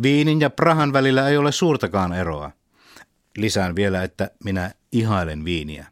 Viinin 0.02 0.40
ja 0.40 0.50
Prahan 0.50 0.92
välillä 0.92 1.28
ei 1.28 1.36
ole 1.36 1.52
suurtakaan 1.52 2.12
eroa. 2.12 2.50
Lisään 3.36 3.76
vielä, 3.76 4.02
että 4.02 4.30
minä 4.44 4.70
ihailen 4.92 5.44
viiniä. 5.44 5.86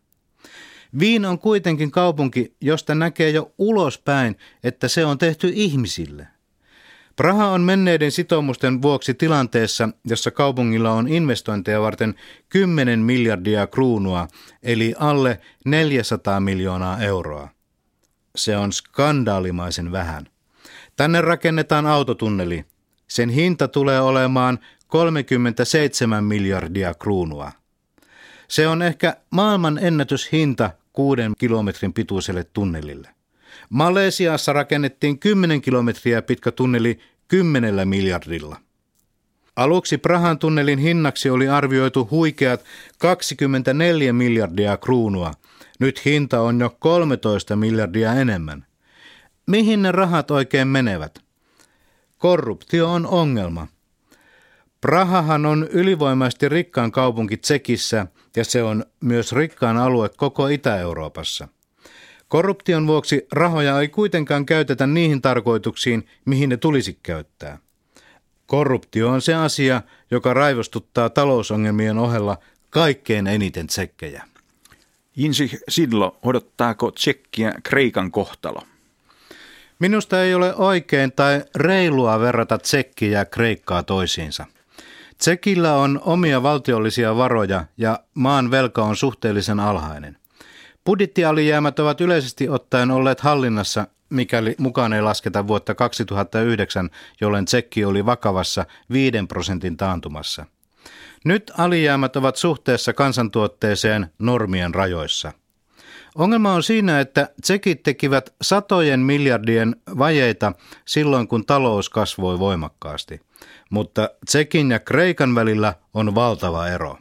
Viin 0.99 1.25
on 1.25 1.39
kuitenkin 1.39 1.91
kaupunki, 1.91 2.57
josta 2.61 2.95
näkee 2.95 3.31
jo 3.31 3.53
ulospäin, 3.59 4.37
että 4.63 4.89
se 4.89 5.05
on 5.05 5.19
tehty 5.19 5.51
ihmisille. 5.55 6.34
Praha 7.17 7.49
on 7.49 7.61
menneiden 7.61 8.13
sitoumusten 8.13 8.83
vuoksi 8.83 9.15
tilanteessa, 9.15 9.89
jossa 10.05 10.31
kaupungilla 10.31 10.93
on 10.93 11.09
investointeja 11.09 11.81
varten 11.81 12.15
10 12.49 13.01
miljardia 13.01 13.67
kruunua, 13.67 14.29
eli 14.63 14.95
alle 14.99 15.41
400 15.65 16.41
miljoonaa 16.41 16.99
euroa. 17.01 17.49
Se 18.37 18.57
on 18.57 18.73
skandaalimaisen 18.73 19.93
vähän. 19.93 20.27
Tänne 20.97 21.21
rakennetaan 21.21 21.87
autotunneli. 21.87 22.65
Sen 23.09 23.29
hinta 23.29 23.69
tulee 23.69 24.01
olemaan 24.01 24.59
37 24.87 26.25
miljardia 26.25 26.95
kruunua. 26.95 27.53
Se 28.49 28.69
on 28.69 28.83
ehkä 28.83 29.17
maailman 29.31 29.79
ennätyshinta 29.79 30.71
kuuden 30.93 31.33
kilometrin 31.39 31.93
pituiselle 31.93 32.45
tunnelille. 32.45 33.09
Malesiassa 33.75 34.53
rakennettiin 34.53 35.19
10 35.19 35.61
kilometriä 35.61 36.23
pitkä 36.23 36.53
tunneli 36.53 36.99
10 37.29 37.89
miljardilla. 37.89 38.57
Aluksi 39.57 39.99
Prahan 39.99 40.39
tunnelin 40.39 40.79
hinnaksi 40.79 41.31
oli 41.31 41.49
arvioitu 41.49 42.09
huikeat 42.11 42.65
24 42.99 44.13
miljardia 44.13 44.77
kruunua. 44.77 45.33
Nyt 45.81 46.05
hinta 46.05 46.41
on 46.41 46.61
jo 46.61 46.77
13 46.79 47.57
miljardia 47.57 48.13
enemmän. 48.13 48.67
Mihin 49.47 49.83
ne 49.83 49.93
rahat 49.93 50.31
oikein 50.31 50.69
menevät? 50.69 51.19
Korruptio 52.19 52.93
on 52.93 53.07
ongelma. 53.07 53.67
Prahahan 54.81 55.47
on 55.47 55.69
ylivoimaisesti 55.71 56.49
rikkaan 56.49 56.93
kaupunki 56.93 57.37
Tsekissä 57.37 58.07
ja 58.37 58.45
se 58.45 58.63
on 58.63 58.85
myös 59.01 59.33
rikkaan 59.33 59.77
alue 59.77 60.09
koko 60.17 60.47
Itä-Euroopassa. 60.47 61.49
Korruption 62.35 62.87
vuoksi 62.87 63.27
rahoja 63.33 63.81
ei 63.81 63.89
kuitenkaan 63.89 64.47
käytetä 64.47 64.87
niihin 64.87 65.23
tarkoituksiin, 65.23 66.07
mihin 66.25 66.49
ne 66.49 66.57
tulisi 66.57 66.99
käyttää. 67.03 67.59
Korruptio 68.47 69.09
on 69.09 69.23
se 69.23 69.35
asia, 69.35 69.83
joka 70.11 70.35
raivostuttaa 70.35 71.11
talousongelmien 71.11 71.99
ohella 71.99 72.39
kaikkein 72.71 73.27
eniten 73.27 73.67
tsekkejä. 73.67 74.25
Jinsi 75.17 75.59
Sidlo, 75.69 76.19
odottaako 76.23 76.91
tsekkiä 76.91 77.55
Kreikan 77.63 78.11
kohtalo? 78.11 78.63
Minusta 79.79 80.23
ei 80.23 80.35
ole 80.35 80.55
oikein 80.55 81.13
tai 81.13 81.45
reilua 81.55 82.21
verrata 82.21 82.59
tsekkiä 82.59 83.19
ja 83.19 83.25
Kreikkaa 83.25 83.83
toisiinsa. 83.83 84.47
Tsekillä 85.19 85.75
on 85.75 86.01
omia 86.05 86.43
valtiollisia 86.43 87.17
varoja 87.17 87.65
ja 87.77 88.01
maan 88.15 88.51
velka 88.51 88.85
on 88.85 88.97
suhteellisen 88.97 89.61
alhainen. 89.61 90.24
Budjettialijäämät 90.85 91.79
ovat 91.79 92.01
yleisesti 92.01 92.49
ottaen 92.49 92.91
olleet 92.91 93.21
hallinnassa, 93.21 93.87
mikäli 94.11 94.55
mukaan 94.59 94.93
ei 94.93 95.03
lasketa 95.03 95.47
vuotta 95.47 95.75
2009, 95.75 96.91
jolloin 97.21 97.45
tsekki 97.45 97.85
oli 97.85 98.07
vakavassa 98.07 98.67
5 98.93 99.19
prosentin 99.29 99.77
taantumassa. 99.77 100.47
Nyt 101.25 101.53
alijäämät 101.59 102.17
ovat 102.17 102.37
suhteessa 102.37 102.93
kansantuotteeseen 102.93 104.11
normien 104.19 104.75
rajoissa. 104.75 105.33
Ongelma 106.15 106.53
on 106.53 106.63
siinä, 106.63 107.01
että 107.01 107.29
tsekit 107.43 107.83
tekivät 107.83 108.35
satojen 108.43 109.01
miljardien 109.01 109.77
vajeita 109.99 110.53
silloin, 110.85 111.29
kun 111.29 111.47
talous 111.47 111.91
kasvoi 111.91 112.39
voimakkaasti. 112.39 113.21
Mutta 113.71 114.11
Tsekin 114.27 114.71
ja 114.71 114.79
Kreikan 114.79 115.35
välillä 115.35 115.75
on 115.95 116.15
valtava 116.15 116.69
ero. 116.69 116.99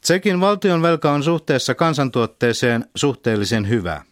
Tsekin 0.00 0.40
valtion 0.40 0.82
velka 0.82 1.12
on 1.12 1.22
suhteessa 1.22 1.74
kansantuotteeseen 1.74 2.84
suhteellisen 2.94 3.68
hyvä. 3.68 4.02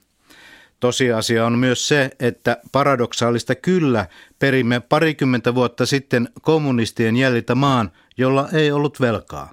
Tosiasia 0.81 1.47
on 1.47 1.59
myös 1.59 1.89
se, 1.89 2.11
että 2.21 2.57
paradoksaalista 2.73 3.55
kyllä 3.55 4.07
perimme 4.39 4.81
parikymmentä 4.81 5.55
vuotta 5.55 5.87
sitten 5.87 6.29
kommunistien 6.43 7.17
jäljiltä 7.17 7.55
maan, 7.55 7.93
jolla 8.17 8.49
ei 8.53 8.73
ollut 8.73 9.01
velkaa. 9.01 9.53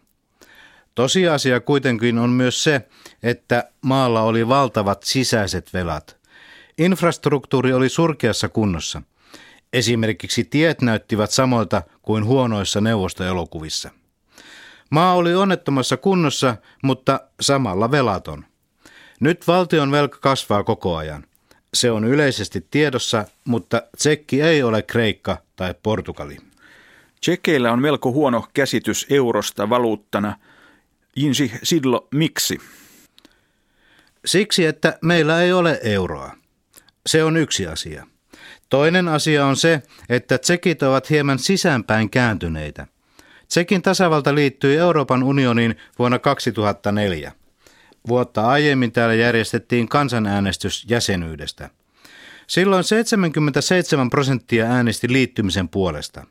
Tosiasia 0.96 1.60
kuitenkin 1.60 2.17
on 2.17 2.30
myös 2.30 2.63
se, 2.63 2.88
että 3.24 3.69
maalla 3.82 4.22
oli 4.22 4.48
valtavat 4.48 5.04
sisäiset 5.04 5.74
velat. 5.74 6.17
Infrastruktuuri 6.78 7.74
oli 7.74 7.89
surkeassa 7.89 8.50
kunnossa. 8.50 9.02
Esimerkiksi 9.74 10.43
tiet 10.43 10.82
näyttivät 10.82 11.32
samoilta 11.32 11.82
kuin 12.02 12.26
huonoissa 12.26 12.82
neuvostoelokuvissa. 12.82 13.89
Maa 14.89 15.13
oli 15.13 15.36
onnettomassa 15.36 15.98
kunnossa, 15.98 16.56
mutta 16.84 17.19
samalla 17.39 17.91
velaton. 17.91 18.46
Nyt 19.19 19.48
valtion 19.48 19.91
velka 19.91 20.17
kasvaa 20.22 20.63
koko 20.63 20.96
ajan. 20.96 21.26
Se 21.74 21.91
on 21.91 22.06
yleisesti 22.06 22.67
tiedossa, 22.72 23.26
mutta 23.46 23.82
Tsekki 23.98 24.41
ei 24.41 24.63
ole 24.63 24.82
Kreikka 24.82 25.38
tai 25.56 25.76
Portugali. 25.84 26.38
Tsekkeillä 27.22 27.72
on 27.72 27.82
melko 27.82 28.12
huono 28.12 28.48
käsitys 28.54 29.08
eurosta 29.10 29.69
valuuttana. 29.69 30.36
Jinsi 31.15 31.52
Sidlo, 31.63 32.08
miksi? 32.12 32.58
Siksi, 34.26 34.65
että 34.65 34.98
meillä 35.02 35.41
ei 35.41 35.54
ole 35.54 35.80
euroa. 35.84 36.32
Se 37.06 37.24
on 37.24 37.38
yksi 37.38 37.67
asia. 37.67 38.08
Toinen 38.69 39.08
asia 39.08 39.46
on 39.46 39.56
se, 39.56 39.82
että 40.10 40.38
tsekit 40.38 40.84
ovat 40.84 41.10
hieman 41.10 41.39
sisäänpäin 41.39 42.10
kääntyneitä. 42.10 42.88
Tsekin 43.54 43.82
tasavalta 43.82 44.36
liittyi 44.36 44.78
Euroopan 44.78 45.24
unioniin 45.24 45.76
vuonna 46.00 46.20
2004. 46.20 47.32
Vuotta 48.08 48.48
aiemmin 48.48 48.92
täällä 48.92 49.16
järjestettiin 49.16 49.89
kansanäänestys 49.89 50.86
jäsenyydestä. 50.89 51.70
Silloin 52.48 52.84
77 52.84 54.10
prosenttia 54.10 54.66
äänesti 54.66 55.13
liittymisen 55.13 55.70
puolesta. 55.70 56.26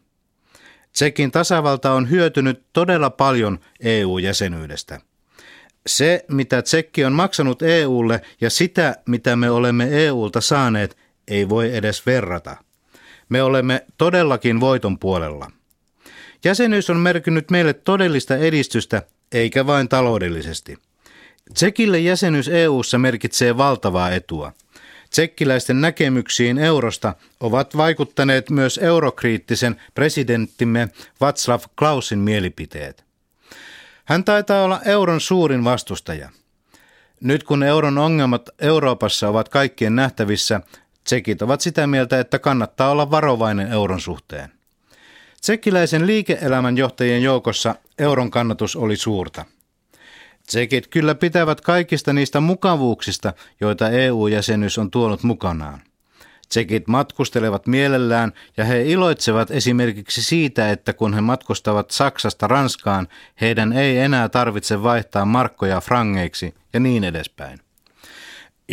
Tsekin 0.92 1.30
tasavalta 1.30 1.92
on 1.92 2.10
hyötynyt 2.10 2.62
todella 2.72 3.10
paljon 3.10 3.58
EU-jäsenyydestä. 3.80 5.00
Se, 5.86 6.24
mitä 6.28 6.62
Tsekki 6.62 7.04
on 7.04 7.12
maksanut 7.12 7.62
EUlle 7.62 8.20
ja 8.40 8.50
sitä, 8.50 8.96
mitä 9.06 9.36
me 9.36 9.50
olemme 9.50 9.88
EUlta 10.06 10.40
saaneet, 10.40 10.96
ei 11.28 11.48
voi 11.48 11.76
edes 11.76 12.06
verrata. 12.06 12.56
Me 13.28 13.42
olemme 13.42 13.86
todellakin 13.98 14.60
voiton 14.60 14.98
puolella. 14.98 15.50
Jäsenyys 16.44 16.90
on 16.90 16.96
merkinnyt 16.96 17.50
meille 17.50 17.72
todellista 17.72 18.36
edistystä, 18.36 19.02
eikä 19.32 19.66
vain 19.66 19.88
taloudellisesti. 19.88 20.78
Tsekille 21.54 21.98
jäsenyys 21.98 22.48
EU:ssa 22.48 22.98
merkitsee 22.98 23.56
valtavaa 23.56 24.10
etua. 24.10 24.52
Tsekkiläisten 25.10 25.80
näkemyksiin 25.80 26.58
eurosta 26.58 27.14
ovat 27.40 27.76
vaikuttaneet 27.76 28.50
myös 28.50 28.78
eurokriittisen 28.82 29.80
presidenttimme 29.94 30.88
Václav 31.20 31.60
Klausin 31.78 32.18
mielipiteet. 32.18 33.04
Hän 34.04 34.24
taitaa 34.24 34.64
olla 34.64 34.80
euron 34.84 35.20
suurin 35.20 35.64
vastustaja. 35.64 36.30
Nyt 37.20 37.44
kun 37.44 37.62
euron 37.62 37.98
ongelmat 37.98 38.50
Euroopassa 38.58 39.28
ovat 39.28 39.48
kaikkien 39.48 39.96
nähtävissä, 39.96 40.60
tsekit 41.04 41.42
ovat 41.42 41.60
sitä 41.60 41.86
mieltä, 41.86 42.20
että 42.20 42.38
kannattaa 42.38 42.90
olla 42.90 43.10
varovainen 43.10 43.72
euron 43.72 44.00
suhteen. 44.00 44.61
Tsekkiläisen 45.42 46.06
liike-elämän 46.06 46.76
johtajien 46.76 47.22
joukossa 47.22 47.74
euron 47.98 48.30
kannatus 48.30 48.76
oli 48.76 48.96
suurta. 48.96 49.44
Tsekit 50.46 50.86
kyllä 50.86 51.14
pitävät 51.14 51.60
kaikista 51.60 52.12
niistä 52.12 52.40
mukavuuksista, 52.40 53.32
joita 53.60 53.90
EU-jäsenyys 53.90 54.78
on 54.78 54.90
tuonut 54.90 55.22
mukanaan. 55.22 55.80
Tsekit 56.48 56.88
matkustelevat 56.88 57.66
mielellään 57.66 58.32
ja 58.56 58.64
he 58.64 58.82
iloitsevat 58.82 59.50
esimerkiksi 59.50 60.22
siitä, 60.22 60.70
että 60.70 60.92
kun 60.92 61.14
he 61.14 61.20
matkustavat 61.20 61.90
Saksasta 61.90 62.48
Ranskaan, 62.48 63.08
heidän 63.40 63.72
ei 63.72 63.98
enää 63.98 64.28
tarvitse 64.28 64.82
vaihtaa 64.82 65.24
markkoja 65.24 65.80
frangeiksi 65.80 66.54
ja 66.72 66.80
niin 66.80 67.04
edespäin. 67.04 67.58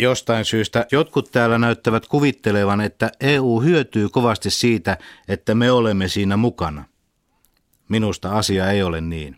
Jostain 0.00 0.44
syystä 0.44 0.86
jotkut 0.92 1.30
täällä 1.32 1.58
näyttävät 1.58 2.06
kuvittelevan, 2.06 2.80
että 2.80 3.12
EU 3.20 3.60
hyötyy 3.60 4.08
kovasti 4.08 4.50
siitä, 4.50 4.98
että 5.28 5.54
me 5.54 5.70
olemme 5.70 6.08
siinä 6.08 6.36
mukana. 6.36 6.84
Minusta 7.88 8.30
asia 8.30 8.70
ei 8.70 8.82
ole 8.82 9.00
niin. 9.00 9.36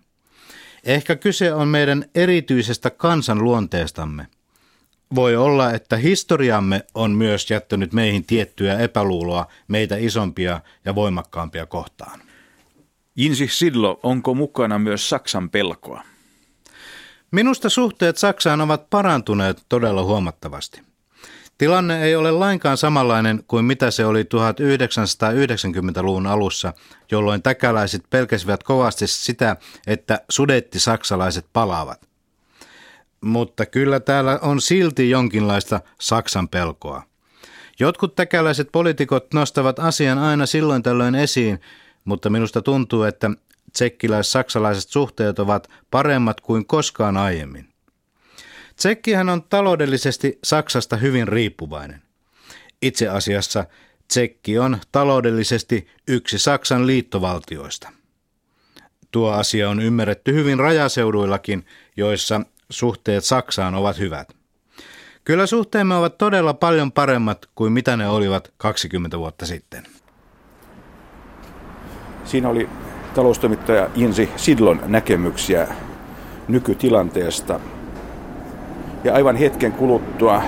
Ehkä 0.84 1.16
kyse 1.16 1.54
on 1.54 1.68
meidän 1.68 2.04
erityisestä 2.14 2.90
kansan 2.90 3.44
luonteestamme. 3.44 4.26
Voi 5.14 5.36
olla, 5.36 5.72
että 5.72 5.96
historiamme 5.96 6.86
on 6.94 7.10
myös 7.10 7.50
jättänyt 7.50 7.92
meihin 7.92 8.24
tiettyä 8.24 8.78
epäluuloa 8.78 9.46
meitä 9.68 9.96
isompia 9.96 10.60
ja 10.84 10.94
voimakkaampia 10.94 11.66
kohtaan. 11.66 12.20
Insi 13.16 13.48
Sidlo, 13.48 14.00
onko 14.02 14.34
mukana 14.34 14.78
myös 14.78 15.08
Saksan 15.08 15.50
pelkoa? 15.50 16.11
Minusta 17.32 17.70
suhteet 17.70 18.16
Saksaan 18.16 18.60
ovat 18.60 18.90
parantuneet 18.90 19.62
todella 19.68 20.04
huomattavasti. 20.04 20.82
Tilanne 21.58 22.02
ei 22.02 22.16
ole 22.16 22.30
lainkaan 22.30 22.76
samanlainen 22.76 23.44
kuin 23.48 23.64
mitä 23.64 23.90
se 23.90 24.06
oli 24.06 24.22
1990-luvun 24.22 26.26
alussa, 26.26 26.72
jolloin 27.10 27.42
täkäläiset 27.42 28.02
pelkäsivät 28.10 28.62
kovasti 28.62 29.06
sitä, 29.06 29.56
että 29.86 30.20
sudetti 30.28 30.78
saksalaiset 30.78 31.46
palaavat. 31.52 32.08
Mutta 33.20 33.66
kyllä 33.66 34.00
täällä 34.00 34.38
on 34.42 34.60
silti 34.60 35.10
jonkinlaista 35.10 35.80
Saksan 36.00 36.48
pelkoa. 36.48 37.02
Jotkut 37.80 38.14
täkäläiset 38.14 38.68
poliitikot 38.72 39.34
nostavat 39.34 39.78
asian 39.78 40.18
aina 40.18 40.46
silloin 40.46 40.82
tällöin 40.82 41.14
esiin, 41.14 41.60
mutta 42.04 42.30
minusta 42.30 42.62
tuntuu, 42.62 43.02
että 43.02 43.30
tsekkiläis-saksalaiset 43.72 44.90
suhteet 44.90 45.38
ovat 45.38 45.68
paremmat 45.90 46.40
kuin 46.40 46.66
koskaan 46.66 47.16
aiemmin. 47.16 47.68
Tsekkihän 48.76 49.28
on 49.28 49.42
taloudellisesti 49.42 50.38
Saksasta 50.44 50.96
hyvin 50.96 51.28
riippuvainen. 51.28 52.02
Itse 52.82 53.08
asiassa 53.08 53.64
Tsekki 54.08 54.58
on 54.58 54.78
taloudellisesti 54.92 55.88
yksi 56.08 56.38
Saksan 56.38 56.86
liittovaltioista. 56.86 57.92
Tuo 59.10 59.30
asia 59.30 59.70
on 59.70 59.80
ymmärretty 59.80 60.34
hyvin 60.34 60.58
rajaseuduillakin, 60.58 61.66
joissa 61.96 62.40
suhteet 62.70 63.24
Saksaan 63.24 63.74
ovat 63.74 63.98
hyvät. 63.98 64.28
Kyllä 65.24 65.46
suhteemme 65.46 65.94
ovat 65.94 66.18
todella 66.18 66.54
paljon 66.54 66.92
paremmat 66.92 67.48
kuin 67.54 67.72
mitä 67.72 67.96
ne 67.96 68.08
olivat 68.08 68.52
20 68.56 69.18
vuotta 69.18 69.46
sitten. 69.46 69.86
Siinä 72.24 72.48
oli 72.48 72.68
taloustoimittaja 73.14 73.90
Insi 73.94 74.30
Sidlon 74.36 74.80
näkemyksiä 74.86 75.68
nykytilanteesta. 76.48 77.60
Ja 79.04 79.14
aivan 79.14 79.36
hetken 79.36 79.72
kuluttua 79.72 80.42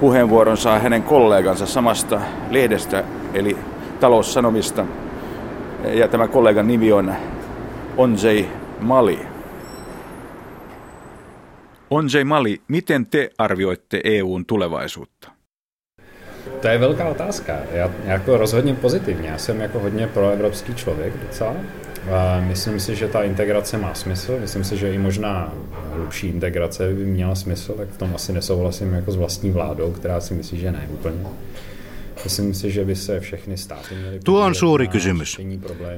puheenvuoron 0.00 0.56
saa 0.56 0.78
hänen 0.78 1.02
kollegansa 1.02 1.66
samasta 1.66 2.20
lehdestä, 2.50 3.04
eli 3.34 3.58
taloussanomista. 4.00 4.86
Ja 5.84 6.08
tämä 6.08 6.28
kollegan 6.28 6.66
nimi 6.66 6.92
on 6.92 7.14
Onjei 7.96 8.48
Mali. 8.80 9.18
Onjei 11.90 12.24
Mali, 12.24 12.60
miten 12.68 13.06
te 13.06 13.30
arvioitte 13.38 14.00
EUn 14.04 14.46
tulevaisuutta? 14.46 15.37
To 16.60 16.68
je 16.68 16.78
velká 16.78 17.08
otázka. 17.08 17.56
Já 17.72 17.90
jako 18.04 18.36
rozhodně 18.36 18.74
pozitivně. 18.74 19.28
Já 19.28 19.38
jsem 19.38 19.60
jako 19.60 19.78
hodně 19.78 20.06
proevropský 20.06 20.74
člověk 20.74 21.12
docela. 21.26 21.54
A 22.12 22.40
myslím 22.40 22.80
si, 22.80 22.96
že 22.96 23.08
ta 23.08 23.22
integrace 23.22 23.78
má 23.78 23.94
smysl. 23.94 24.38
Myslím 24.40 24.64
si, 24.64 24.76
že 24.76 24.92
i 24.92 24.98
možná 24.98 25.52
hlubší 25.92 26.28
integrace 26.28 26.94
by 26.94 27.04
měla 27.04 27.34
smysl, 27.34 27.72
tak 27.72 27.88
v 27.88 27.98
tom 27.98 28.14
asi 28.14 28.32
nesouhlasím 28.32 28.92
jako 28.92 29.12
s 29.12 29.16
vlastní 29.16 29.50
vládou, 29.50 29.92
která 29.92 30.20
si 30.20 30.34
myslí, 30.34 30.58
že 30.58 30.72
ne 30.72 30.88
úplně. 30.90 31.16
Myslím 32.24 32.54
si, 32.54 32.70
že 32.70 32.84
by 32.84 32.96
se 32.96 33.20
všechny 33.20 33.56
státy 33.56 33.94
měly... 33.94 34.20
Tuo 34.20 34.46
on 34.46 34.54
suuri 34.54 34.88
kysymys. 34.88 35.36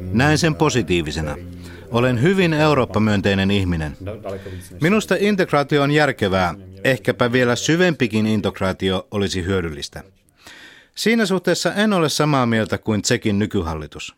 Näen 0.00 0.38
sen 0.38 0.54
positiivisena. 0.54 1.36
Olen 1.90 2.22
hyvin 2.22 2.54
Eurooppa-myönteinen 2.54 3.50
ihminen. 3.50 3.96
Minusta 4.80 5.14
integraatio 5.18 5.82
on 5.82 5.90
järkevää. 5.90 6.54
Ehkäpä 6.84 7.32
vielä 7.32 7.56
syvempikin 7.56 8.26
integraatio 8.26 9.06
olisi 9.10 9.44
hyödyllistä. 9.44 10.02
Siinä 11.00 11.26
suhteessa 11.26 11.74
en 11.74 11.92
ole 11.92 12.08
samaa 12.08 12.46
mieltä 12.46 12.78
kuin 12.78 13.02
Tsekin 13.02 13.38
nykyhallitus. 13.38 14.16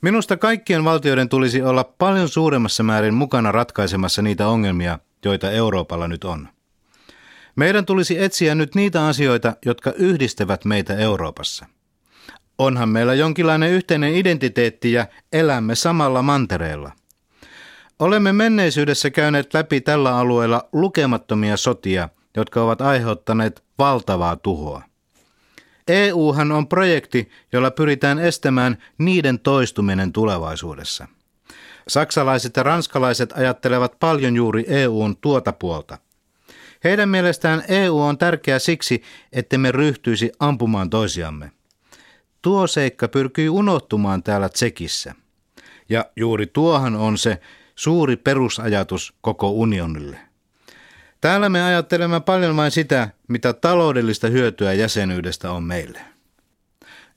Minusta 0.00 0.36
kaikkien 0.36 0.84
valtioiden 0.84 1.28
tulisi 1.28 1.62
olla 1.62 1.84
paljon 1.84 2.28
suuremmassa 2.28 2.82
määrin 2.82 3.14
mukana 3.14 3.52
ratkaisemassa 3.52 4.22
niitä 4.22 4.48
ongelmia, 4.48 4.98
joita 5.24 5.50
Euroopalla 5.50 6.08
nyt 6.08 6.24
on. 6.24 6.48
Meidän 7.56 7.86
tulisi 7.86 8.22
etsiä 8.22 8.54
nyt 8.54 8.74
niitä 8.74 9.06
asioita, 9.06 9.56
jotka 9.66 9.92
yhdistävät 9.92 10.64
meitä 10.64 10.96
Euroopassa. 10.96 11.66
Onhan 12.58 12.88
meillä 12.88 13.14
jonkinlainen 13.14 13.70
yhteinen 13.70 14.14
identiteetti 14.14 14.92
ja 14.92 15.06
elämme 15.32 15.74
samalla 15.74 16.22
mantereella. 16.22 16.92
Olemme 17.98 18.32
menneisyydessä 18.32 19.10
käyneet 19.10 19.54
läpi 19.54 19.80
tällä 19.80 20.16
alueella 20.16 20.68
lukemattomia 20.72 21.56
sotia, 21.56 22.08
jotka 22.36 22.62
ovat 22.62 22.80
aiheuttaneet 22.80 23.64
valtavaa 23.78 24.36
tuhoa. 24.36 24.91
EUhan 25.88 26.52
on 26.52 26.68
projekti, 26.68 27.30
jolla 27.52 27.70
pyritään 27.70 28.18
estämään 28.18 28.78
niiden 28.98 29.38
toistuminen 29.38 30.12
tulevaisuudessa. 30.12 31.08
Saksalaiset 31.88 32.56
ja 32.56 32.62
ranskalaiset 32.62 33.32
ajattelevat 33.32 33.96
paljon 34.00 34.36
juuri 34.36 34.64
EUn 34.68 35.16
tuota 35.16 35.52
puolta. 35.52 35.98
Heidän 36.84 37.08
mielestään 37.08 37.62
EU 37.68 38.00
on 38.00 38.18
tärkeä 38.18 38.58
siksi, 38.58 39.02
että 39.32 39.58
me 39.58 39.72
ryhtyisi 39.72 40.32
ampumaan 40.40 40.90
toisiamme. 40.90 41.52
Tuo 42.42 42.66
seikka 42.66 43.08
pyrkii 43.08 43.48
unohtumaan 43.48 44.22
täällä 44.22 44.48
Tsekissä. 44.48 45.14
Ja 45.88 46.04
juuri 46.16 46.46
tuohan 46.46 46.96
on 46.96 47.18
se 47.18 47.40
suuri 47.74 48.16
perusajatus 48.16 49.14
koko 49.20 49.50
unionille. 49.50 50.18
Täällä 51.20 51.48
me 51.48 51.62
ajattelemme 51.62 52.20
paljon 52.20 52.56
vain 52.56 52.70
sitä, 52.70 53.08
mitä 53.32 53.52
taloudellista 53.52 54.28
hyötyä 54.28 54.72
jäsenyydestä 54.72 55.52
on 55.52 55.62
meille. 55.62 56.00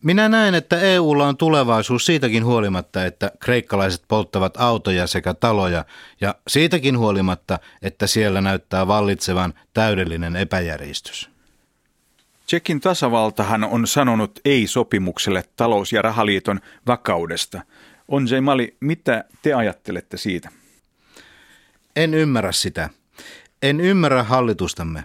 Minä 0.04 0.30
näen, 0.30 0.56
että 0.56 0.80
EUlla 0.80 1.28
on 1.28 1.38
tulevaisuus 1.38 2.06
siitäkin 2.06 2.46
huolimatta, 2.46 3.06
että 3.06 3.32
kreikkalaiset 3.40 4.04
polttavat 4.08 4.58
autoja 4.58 5.08
sekä 5.08 5.34
taloja, 5.34 5.86
ja 6.22 6.36
siitäkin 6.48 6.98
huolimatta, 6.98 7.60
että 7.82 8.08
siellä 8.08 8.42
näyttää 8.42 8.88
vallitsevan 8.88 9.54
täydellinen 9.74 10.36
epäjärjestys. 10.36 11.30
Tsekin 12.46 12.80
tasavaltahan 12.80 13.64
on 13.64 13.88
sanonut 13.88 14.40
ei-sopimukselle 14.46 15.44
talous- 15.56 15.94
ja 15.94 16.02
rahaliiton 16.02 16.60
vakaudesta. 16.88 17.62
Onjei 18.08 18.42
Mali, 18.42 18.78
mitä 18.80 19.24
te 19.42 19.54
ajattelette 19.54 20.18
siitä? 20.18 20.50
En 21.96 22.14
ymmärrä 22.14 22.52
sitä. 22.52 22.90
En 23.62 23.82
ymmärrä 23.82 24.24
hallitustamme. 24.24 25.04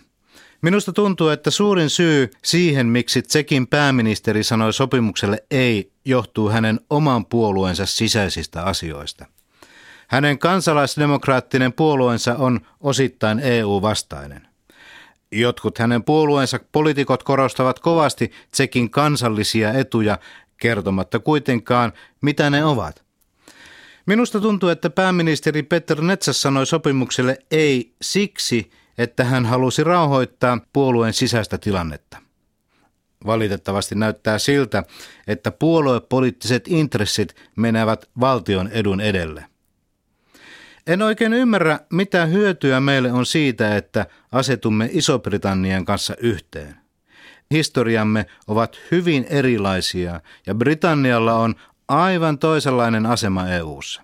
Minusta 0.63 0.93
tuntuu, 0.93 1.29
että 1.29 1.51
suurin 1.51 1.91
syy 1.91 2.31
siihen, 2.45 2.87
miksi 2.87 3.23
Tsekin 3.23 3.67
pääministeri 3.67 4.45
sanoi 4.45 4.73
sopimukselle 4.73 5.45
ei, 5.51 5.93
johtuu 6.05 6.49
hänen 6.49 6.81
oman 6.91 7.27
puolueensa 7.27 7.87
sisäisistä 7.87 8.63
asioista. 8.63 9.27
Hänen 10.09 10.39
kansalaisdemokraattinen 10.39 11.73
puolueensa 11.73 12.37
on 12.37 12.61
osittain 12.81 13.39
EU-vastainen. 13.39 14.49
Jotkut 15.33 15.79
hänen 15.79 16.05
puolueensa 16.05 16.61
poliitikot 16.73 17.23
korostavat 17.23 17.79
kovasti 17.79 18.33
Tsekin 18.51 18.91
kansallisia 18.91 19.73
etuja, 19.73 20.19
kertomatta 20.57 21.19
kuitenkaan, 21.19 21.93
mitä 22.21 22.51
ne 22.51 22.65
ovat– 22.65 23.03
Minusta 24.07 24.41
tuntuu, 24.41 24.69
että 24.69 24.91
pääministeri 24.91 25.63
Peter 25.63 26.01
Netsas 26.01 26.43
sanoi 26.43 26.67
sopimukselle 26.67 27.39
ei 27.51 27.95
siksi, 28.03 28.71
että 29.01 29.25
hän 29.25 29.47
halusi 29.47 29.85
rauhoittaa 29.85 30.59
puolueen 30.73 31.13
sisäistä 31.13 31.59
tilannetta. 31.59 32.17
Valitettavasti 33.27 33.95
näyttää 33.95 34.39
siltä, 34.39 34.85
että 35.27 35.51
puoluepoliittiset 35.51 36.69
intressit 36.69 37.35
menevät 37.57 38.09
valtion 38.21 38.69
edun 38.69 39.01
edelle. 39.01 39.45
En 40.87 41.03
oikein 41.03 41.33
ymmärrä, 41.33 41.81
mitä 41.93 42.27
hyötyä 42.27 42.81
meille 42.81 43.13
on 43.13 43.27
siitä, 43.27 43.77
että 43.77 44.07
asetumme 44.33 44.91
Iso-Britannian 44.93 45.85
kanssa 45.85 46.15
yhteen. 46.19 46.77
Historiamme 47.51 48.27
ovat 48.47 48.79
hyvin 48.91 49.27
erilaisia 49.31 50.21
ja 50.47 50.55
Britannialla 50.55 51.35
on 51.35 51.55
aivan 51.89 52.39
toisenlainen 52.39 53.07
asema 53.07 53.49
EU:ssa. 53.49 54.03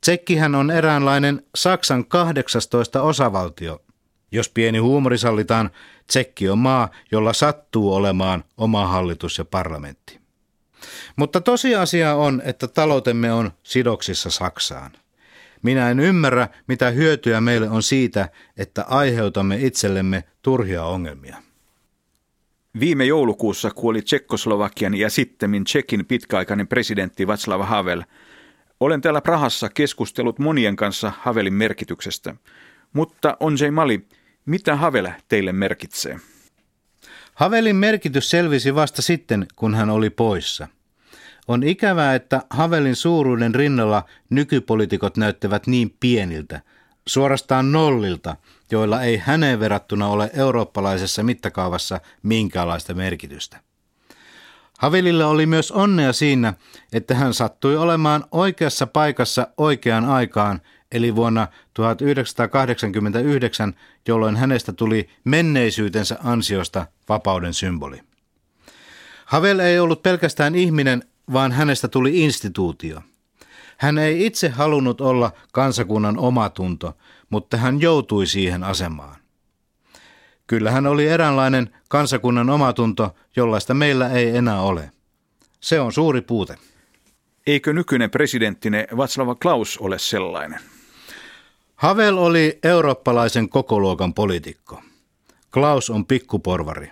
Tsekkihän 0.00 0.54
on 0.54 0.70
eräänlainen 0.70 1.42
Saksan 1.54 2.06
18 2.06 3.02
osavaltio. 3.02 3.80
Jos 4.32 4.48
pieni 4.48 4.78
huumori 4.78 5.18
sallitaan, 5.18 5.70
Tsekki 6.06 6.48
on 6.48 6.58
maa, 6.58 6.88
jolla 7.12 7.32
sattuu 7.32 7.94
olemaan 7.94 8.44
oma 8.56 8.86
hallitus 8.86 9.38
ja 9.38 9.44
parlamentti. 9.44 10.18
Mutta 11.16 11.40
tosiasia 11.40 12.14
on, 12.14 12.42
että 12.44 12.68
taloutemme 12.68 13.32
on 13.32 13.50
sidoksissa 13.62 14.30
Saksaan. 14.30 14.90
Minä 15.62 15.90
en 15.90 16.00
ymmärrä, 16.00 16.48
mitä 16.66 16.90
hyötyä 16.90 17.40
meille 17.40 17.70
on 17.70 17.82
siitä, 17.82 18.28
että 18.56 18.84
aiheutamme 18.88 19.56
itsellemme 19.56 20.24
turhia 20.42 20.84
ongelmia. 20.84 21.36
Viime 22.80 23.04
joulukuussa 23.04 23.70
kuoli 23.70 24.02
Tsekkoslovakian 24.02 24.94
ja 24.94 25.10
sittemmin 25.10 25.64
Tsekin 25.64 26.06
pitkäaikainen 26.06 26.68
presidentti 26.68 27.24
Václav 27.24 27.62
Havel. 27.62 28.02
Olen 28.80 29.00
täällä 29.00 29.20
Prahassa 29.20 29.68
keskustellut 29.68 30.38
monien 30.38 30.76
kanssa 30.76 31.12
Havelin 31.20 31.54
merkityksestä. 31.54 32.34
Mutta 32.92 33.36
Onjei 33.40 33.70
Mali, 33.70 34.06
mitä 34.48 34.76
Havel 34.76 35.08
teille 35.28 35.52
merkitsee? 35.52 36.20
Havelin 37.34 37.76
merkitys 37.76 38.30
selvisi 38.30 38.74
vasta 38.74 39.02
sitten, 39.02 39.46
kun 39.56 39.74
hän 39.74 39.90
oli 39.90 40.10
poissa. 40.10 40.68
On 41.48 41.62
ikävää, 41.62 42.14
että 42.14 42.42
Havelin 42.50 42.96
suuruuden 42.96 43.54
rinnalla 43.54 44.04
nykypolitiikot 44.30 45.16
näyttävät 45.16 45.66
niin 45.66 45.96
pieniltä, 46.00 46.60
suorastaan 47.06 47.72
nollilta, 47.72 48.36
joilla 48.70 49.02
ei 49.02 49.16
häneen 49.16 49.60
verrattuna 49.60 50.08
ole 50.08 50.30
eurooppalaisessa 50.34 51.22
mittakaavassa 51.22 52.00
minkäänlaista 52.22 52.94
merkitystä. 52.94 53.60
Havelilla 54.78 55.26
oli 55.26 55.46
myös 55.46 55.72
onnea 55.72 56.12
siinä, 56.12 56.54
että 56.92 57.14
hän 57.14 57.34
sattui 57.34 57.76
olemaan 57.76 58.24
oikeassa 58.30 58.86
paikassa 58.86 59.46
oikeaan 59.56 60.04
aikaan, 60.04 60.60
eli 60.92 61.16
vuonna 61.16 61.48
1989, 61.74 63.74
jolloin 64.08 64.36
hänestä 64.36 64.72
tuli 64.72 65.08
menneisyytensä 65.24 66.18
ansiosta 66.24 66.86
vapauden 67.08 67.54
symboli. 67.54 68.00
Havel 69.24 69.58
ei 69.58 69.78
ollut 69.78 70.02
pelkästään 70.02 70.54
ihminen, 70.54 71.04
vaan 71.32 71.52
hänestä 71.52 71.88
tuli 71.88 72.24
instituutio. 72.24 73.00
Hän 73.76 73.98
ei 73.98 74.26
itse 74.26 74.48
halunnut 74.48 75.00
olla 75.00 75.32
kansakunnan 75.52 76.18
omatunto, 76.18 76.96
mutta 77.30 77.56
hän 77.56 77.80
joutui 77.80 78.26
siihen 78.26 78.64
asemaan. 78.64 79.16
Kyllä 80.46 80.70
hän 80.70 80.86
oli 80.86 81.08
eräänlainen 81.08 81.70
kansakunnan 81.88 82.50
omatunto, 82.50 83.14
jollaista 83.36 83.74
meillä 83.74 84.08
ei 84.08 84.36
enää 84.36 84.60
ole. 84.60 84.90
Se 85.60 85.80
on 85.80 85.92
suuri 85.92 86.20
puute. 86.20 86.56
Eikö 87.46 87.72
nykyinen 87.72 88.10
presidenttine 88.10 88.86
Václav 88.92 89.36
Klaus 89.42 89.78
ole 89.78 89.98
sellainen? 89.98 90.60
Havel 91.78 92.16
oli 92.16 92.58
eurooppalaisen 92.62 93.48
kokoluokan 93.48 94.14
poliitikko. 94.14 94.82
Klaus 95.54 95.90
on 95.90 96.06
pikkuporvari. 96.06 96.90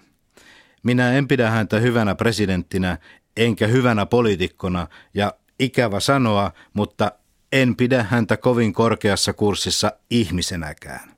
Minä 0.83 1.13
en 1.13 1.29
pidä 1.29 1.51
häntä 1.51 1.79
hyvänä 1.79 2.15
presidenttinä, 2.15 2.99
enkä 3.37 3.67
hyvänä 3.67 4.07
poliitikkona, 4.07 4.87
ja 5.15 5.35
ikävä 5.61 6.01
sanoa, 6.01 6.53
mutta 6.75 7.13
en 7.53 7.77
pidä 7.77 8.03
häntä 8.03 8.37
kovin 8.37 8.73
korkeassa 8.73 9.33
kurssissa 9.33 9.93
ihmisenäkään. 10.11 11.17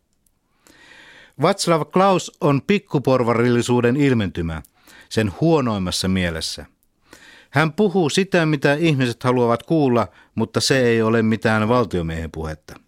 Václav 1.42 1.84
Klaus 1.84 2.32
on 2.40 2.62
pikkuporvarillisuuden 2.66 3.96
ilmentymä, 3.96 4.62
sen 5.08 5.32
huonoimmassa 5.40 6.08
mielessä. 6.08 6.66
Hän 7.50 7.72
puhuu 7.72 8.10
sitä, 8.10 8.46
mitä 8.46 8.74
ihmiset 8.74 9.22
haluavat 9.22 9.62
kuulla, 9.62 10.08
mutta 10.34 10.60
se 10.60 10.80
ei 10.80 11.02
ole 11.02 11.22
mitään 11.22 11.68
valtiomiehen 11.68 12.30
puhetta. 12.30 12.87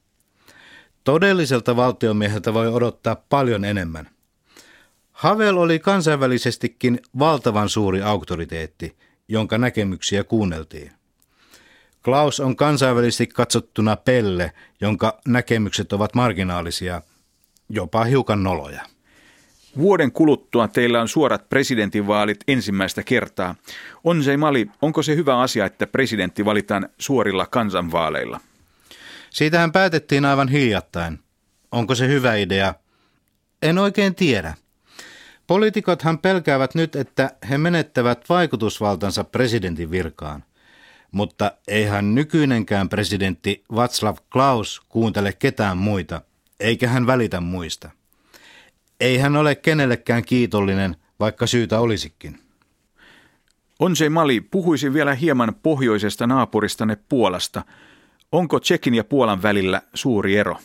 Todelliselta 1.10 1.76
valtiomieheltä 1.76 2.54
voi 2.54 2.68
odottaa 2.68 3.16
paljon 3.28 3.64
enemmän. 3.64 4.08
Havel 5.12 5.56
oli 5.56 5.78
kansainvälisestikin 5.78 7.00
valtavan 7.18 7.68
suuri 7.68 8.02
auktoriteetti, 8.02 8.96
jonka 9.28 9.58
näkemyksiä 9.58 10.24
kuunneltiin. 10.24 10.92
Klaus 12.04 12.40
on 12.40 12.56
kansainvälisesti 12.56 13.26
katsottuna 13.26 13.96
pelle, 13.96 14.52
jonka 14.80 15.20
näkemykset 15.28 15.92
ovat 15.92 16.14
marginaalisia, 16.14 17.02
jopa 17.68 18.04
hiukan 18.04 18.42
noloja. 18.42 18.82
Vuoden 19.78 20.12
kuluttua 20.12 20.68
teillä 20.68 21.00
on 21.00 21.08
suorat 21.08 21.48
presidentinvaalit 21.48 22.38
ensimmäistä 22.48 23.02
kertaa. 23.02 23.54
On 24.04 24.22
se 24.24 24.36
Mali, 24.36 24.66
onko 24.82 25.02
se 25.02 25.16
hyvä 25.16 25.40
asia, 25.40 25.66
että 25.66 25.86
presidentti 25.86 26.44
valitaan 26.44 26.88
suorilla 26.98 27.46
kansanvaaleilla? 27.46 28.40
Siitähän 29.30 29.72
päätettiin 29.72 30.24
aivan 30.24 30.48
hiljattain. 30.48 31.18
Onko 31.72 31.94
se 31.94 32.08
hyvä 32.08 32.34
idea? 32.34 32.74
En 33.62 33.78
oikein 33.78 34.14
tiedä. 34.14 34.54
Poliitikothan 35.46 36.18
pelkäävät 36.18 36.74
nyt, 36.74 36.96
että 36.96 37.30
he 37.50 37.58
menettävät 37.58 38.28
vaikutusvaltansa 38.28 39.24
presidentin 39.24 39.90
virkaan. 39.90 40.44
Mutta 41.12 41.52
eihän 41.68 42.14
nykyinenkään 42.14 42.88
presidentti 42.88 43.64
Václav 43.72 44.16
Klaus 44.32 44.80
kuuntele 44.88 45.32
ketään 45.32 45.78
muita, 45.78 46.20
eikä 46.60 46.88
hän 46.88 47.06
välitä 47.06 47.40
muista. 47.40 47.90
Ei 49.00 49.18
hän 49.18 49.36
ole 49.36 49.54
kenellekään 49.54 50.24
kiitollinen, 50.24 50.96
vaikka 51.20 51.46
syytä 51.46 51.80
olisikin. 51.80 52.38
Onse 53.78 54.08
Mali, 54.08 54.40
puhuisin 54.40 54.94
vielä 54.94 55.14
hieman 55.14 55.54
pohjoisesta 55.62 56.26
naapuristanne 56.26 56.96
Puolasta. 57.08 57.64
Onko 58.32 58.60
Tsekin 58.60 58.94
ja 58.94 59.04
Puolan 59.04 59.42
välillä 59.42 59.82
suuri 59.94 60.36
ero? 60.36 60.56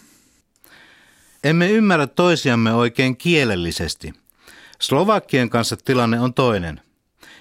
Emme 1.44 1.72
ymmärrä 1.72 2.08
toisiamme 2.08 2.74
oikein 2.74 3.18
kielellisesti. 3.18 4.14
Slovakkien 4.82 5.50
kanssa 5.50 5.78
tilanne 5.78 6.20
on 6.20 6.34
toinen. 6.34 6.82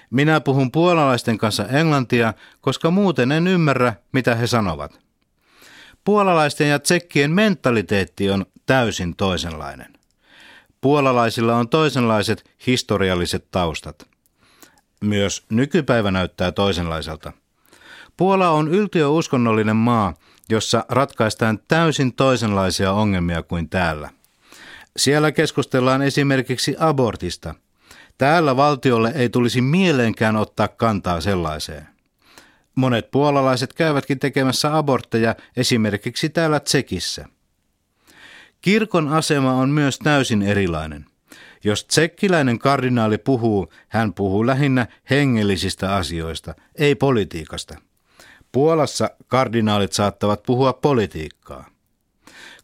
Minä 0.09 0.41
puhun 0.41 0.71
puolalaisten 0.71 1.37
kanssa 1.37 1.67
englantia, 1.67 2.33
koska 2.61 2.91
muuten 2.91 3.31
en 3.31 3.47
ymmärrä, 3.47 3.93
mitä 4.11 4.35
he 4.35 4.47
sanovat. 4.47 4.99
Puolalaisten 6.03 6.69
ja 6.69 6.79
tsekkien 6.79 7.31
mentaliteetti 7.31 8.29
on 8.29 8.45
täysin 8.65 9.15
toisenlainen. 9.15 9.93
Puolalaisilla 10.81 11.55
on 11.55 11.69
toisenlaiset 11.69 12.51
historialliset 12.67 13.47
taustat. 13.51 14.07
Myös 15.01 15.45
nykypäivä 15.49 16.11
näyttää 16.11 16.51
toisenlaiselta. 16.51 17.33
Puola 18.17 18.49
on 18.49 18.67
yltiöuskonnollinen 18.67 19.75
maa, 19.75 20.13
jossa 20.49 20.85
ratkaistaan 20.89 21.59
täysin 21.67 22.13
toisenlaisia 22.13 22.91
ongelmia 22.91 23.43
kuin 23.43 23.69
täällä. 23.69 24.09
Siellä 24.97 25.31
keskustellaan 25.31 26.01
esimerkiksi 26.01 26.75
abortista– 26.79 27.55
Täällä 28.17 28.55
valtiolle 28.55 29.11
ei 29.15 29.29
tulisi 29.29 29.61
mieleenkään 29.61 30.35
ottaa 30.35 30.67
kantaa 30.67 31.21
sellaiseen. 31.21 31.87
Monet 32.75 33.11
puolalaiset 33.11 33.73
käyvätkin 33.73 34.19
tekemässä 34.19 34.77
abortteja 34.77 35.35
esimerkiksi 35.57 36.29
täällä 36.29 36.59
Tsekissä. 36.59 37.25
Kirkon 38.61 39.07
asema 39.07 39.53
on 39.53 39.69
myös 39.69 39.99
täysin 39.99 40.41
erilainen. 40.41 41.05
Jos 41.63 41.85
tsekkiläinen 41.85 42.59
kardinaali 42.59 43.17
puhuu, 43.17 43.73
hän 43.87 44.13
puhuu 44.13 44.47
lähinnä 44.47 44.87
hengellisistä 45.09 45.95
asioista, 45.95 46.55
ei 46.75 46.95
politiikasta. 46.95 47.75
Puolassa 48.55 49.09
kardinaalit 49.27 49.93
saattavat 49.93 50.43
puhua 50.43 50.73
politiikkaa. 50.73 51.65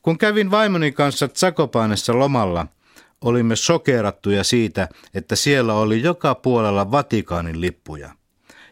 Kun 0.01 0.17
kävin 0.17 0.51
vaimoni 0.51 0.91
kanssa 0.91 1.27
Tsakopaanessa 1.27 2.19
lomalla– 2.19 2.67
olimme 3.21 3.55
sokerattuja 3.55 4.43
siitä, 4.43 4.89
että 5.13 5.35
siellä 5.35 5.73
oli 5.73 6.01
joka 6.03 6.35
puolella 6.35 6.91
Vatikaanin 6.91 7.61
lippuja. 7.61 8.09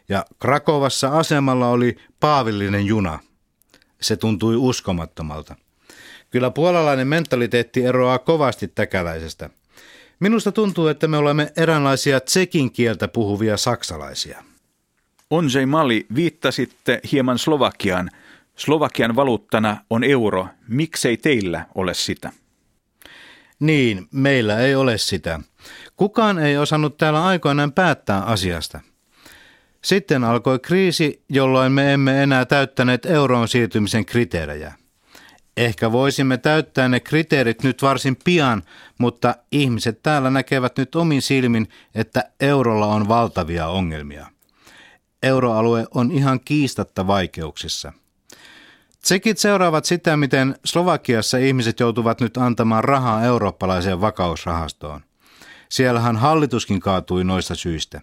Ja 0.08 0.24
Krakovassa 0.38 1.08
asemalla 1.08 1.68
oli 1.68 1.96
paavillinen 2.20 2.86
juna. 2.86 3.18
Se 4.00 4.16
tuntui 4.16 4.56
uskomattomalta. 4.56 5.56
Kyllä 6.30 6.50
puolalainen 6.50 7.08
mentaliteetti 7.08 7.84
eroaa 7.84 8.18
kovasti 8.18 8.68
täkäläisestä. 8.68 9.50
Minusta 10.20 10.52
tuntuu, 10.52 10.86
että 10.86 11.08
me 11.08 11.16
olemme 11.16 11.52
eräänlaisia 11.56 12.20
tsekin 12.20 12.72
kieltä 12.72 13.08
puhuvia 13.08 13.56
saksalaisia. 13.56 14.49
Onjei 15.30 15.66
Mali, 15.66 16.06
viittasitte 16.14 17.00
hieman 17.12 17.38
Slovakiaan. 17.38 18.10
Slovakian 18.56 19.16
valuuttana 19.16 19.76
on 19.90 20.04
euro. 20.04 20.48
Miksei 20.68 21.16
teillä 21.16 21.66
ole 21.74 21.94
sitä? 21.94 22.32
Niin, 23.60 24.08
meillä 24.12 24.58
ei 24.58 24.74
ole 24.74 24.98
sitä. 24.98 25.40
Kukaan 25.96 26.38
ei 26.38 26.58
osannut 26.58 26.96
täällä 26.96 27.26
aikoinaan 27.26 27.72
päättää 27.72 28.22
asiasta. 28.22 28.80
Sitten 29.84 30.24
alkoi 30.24 30.58
kriisi, 30.58 31.24
jolloin 31.28 31.72
me 31.72 31.92
emme 31.92 32.22
enää 32.22 32.44
täyttäneet 32.44 33.06
euroon 33.06 33.48
siirtymisen 33.48 34.06
kriteerejä. 34.06 34.74
Ehkä 35.56 35.92
voisimme 35.92 36.38
täyttää 36.38 36.88
ne 36.88 37.00
kriteerit 37.00 37.62
nyt 37.62 37.82
varsin 37.82 38.16
pian, 38.24 38.62
mutta 38.98 39.34
ihmiset 39.52 40.02
täällä 40.02 40.30
näkevät 40.30 40.78
nyt 40.78 40.94
omin 40.94 41.22
silmin, 41.22 41.68
että 41.94 42.30
eurolla 42.40 42.86
on 42.86 43.08
valtavia 43.08 43.66
ongelmia. 43.66 44.26
Euroalue 45.22 45.86
on 45.94 46.12
ihan 46.12 46.40
kiistatta 46.40 47.06
vaikeuksissa. 47.06 47.92
Tsekit 49.02 49.38
seuraavat 49.38 49.84
sitä, 49.84 50.16
miten 50.16 50.54
Slovakiassa 50.64 51.38
ihmiset 51.38 51.80
joutuvat 51.80 52.20
nyt 52.20 52.36
antamaan 52.36 52.84
rahaa 52.84 53.24
eurooppalaiseen 53.24 54.00
vakausrahastoon. 54.00 55.00
Siellähän 55.68 56.16
hallituskin 56.16 56.80
kaatui 56.80 57.24
noista 57.24 57.54
syistä. 57.54 58.00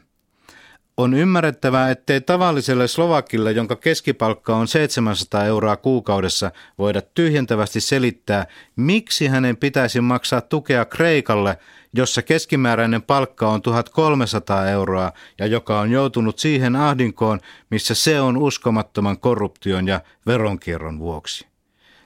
On 0.97 1.13
ymmärrettävää, 1.13 1.91
ettei 1.91 2.21
tavalliselle 2.21 2.87
Slovakille, 2.87 3.51
jonka 3.51 3.75
keskipalkka 3.75 4.55
on 4.55 4.67
700 4.67 5.45
euroa 5.45 5.77
kuukaudessa, 5.77 6.51
voida 6.77 7.01
tyhjentävästi 7.01 7.81
selittää, 7.81 8.47
miksi 8.75 9.27
hänen 9.27 9.57
pitäisi 9.57 10.01
maksaa 10.01 10.41
tukea 10.41 10.85
Kreikalle, 10.85 11.57
jossa 11.97 12.21
keskimääräinen 12.21 13.01
palkka 13.01 13.49
on 13.49 13.61
1300 13.61 14.69
euroa 14.69 15.11
ja 15.39 15.45
joka 15.45 15.79
on 15.79 15.91
joutunut 15.91 16.39
siihen 16.39 16.75
ahdinkoon, 16.75 17.39
missä 17.69 17.95
se 17.95 18.21
on 18.21 18.37
uskomattoman 18.37 19.19
korruption 19.19 19.87
ja 19.87 20.01
veronkierron 20.25 20.99
vuoksi. 20.99 21.47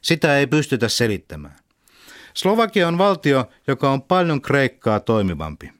Sitä 0.02 0.38
ei 0.38 0.48
pystytä 0.48 0.89
selittämään. 0.89 1.56
Slovakia 2.34 2.88
on 2.88 2.98
valtio, 2.98 3.50
joka 3.68 3.92
on 3.92 4.02
paljon 4.02 4.42
Kreikkaa 4.42 5.00
toimivampi. 5.00 5.72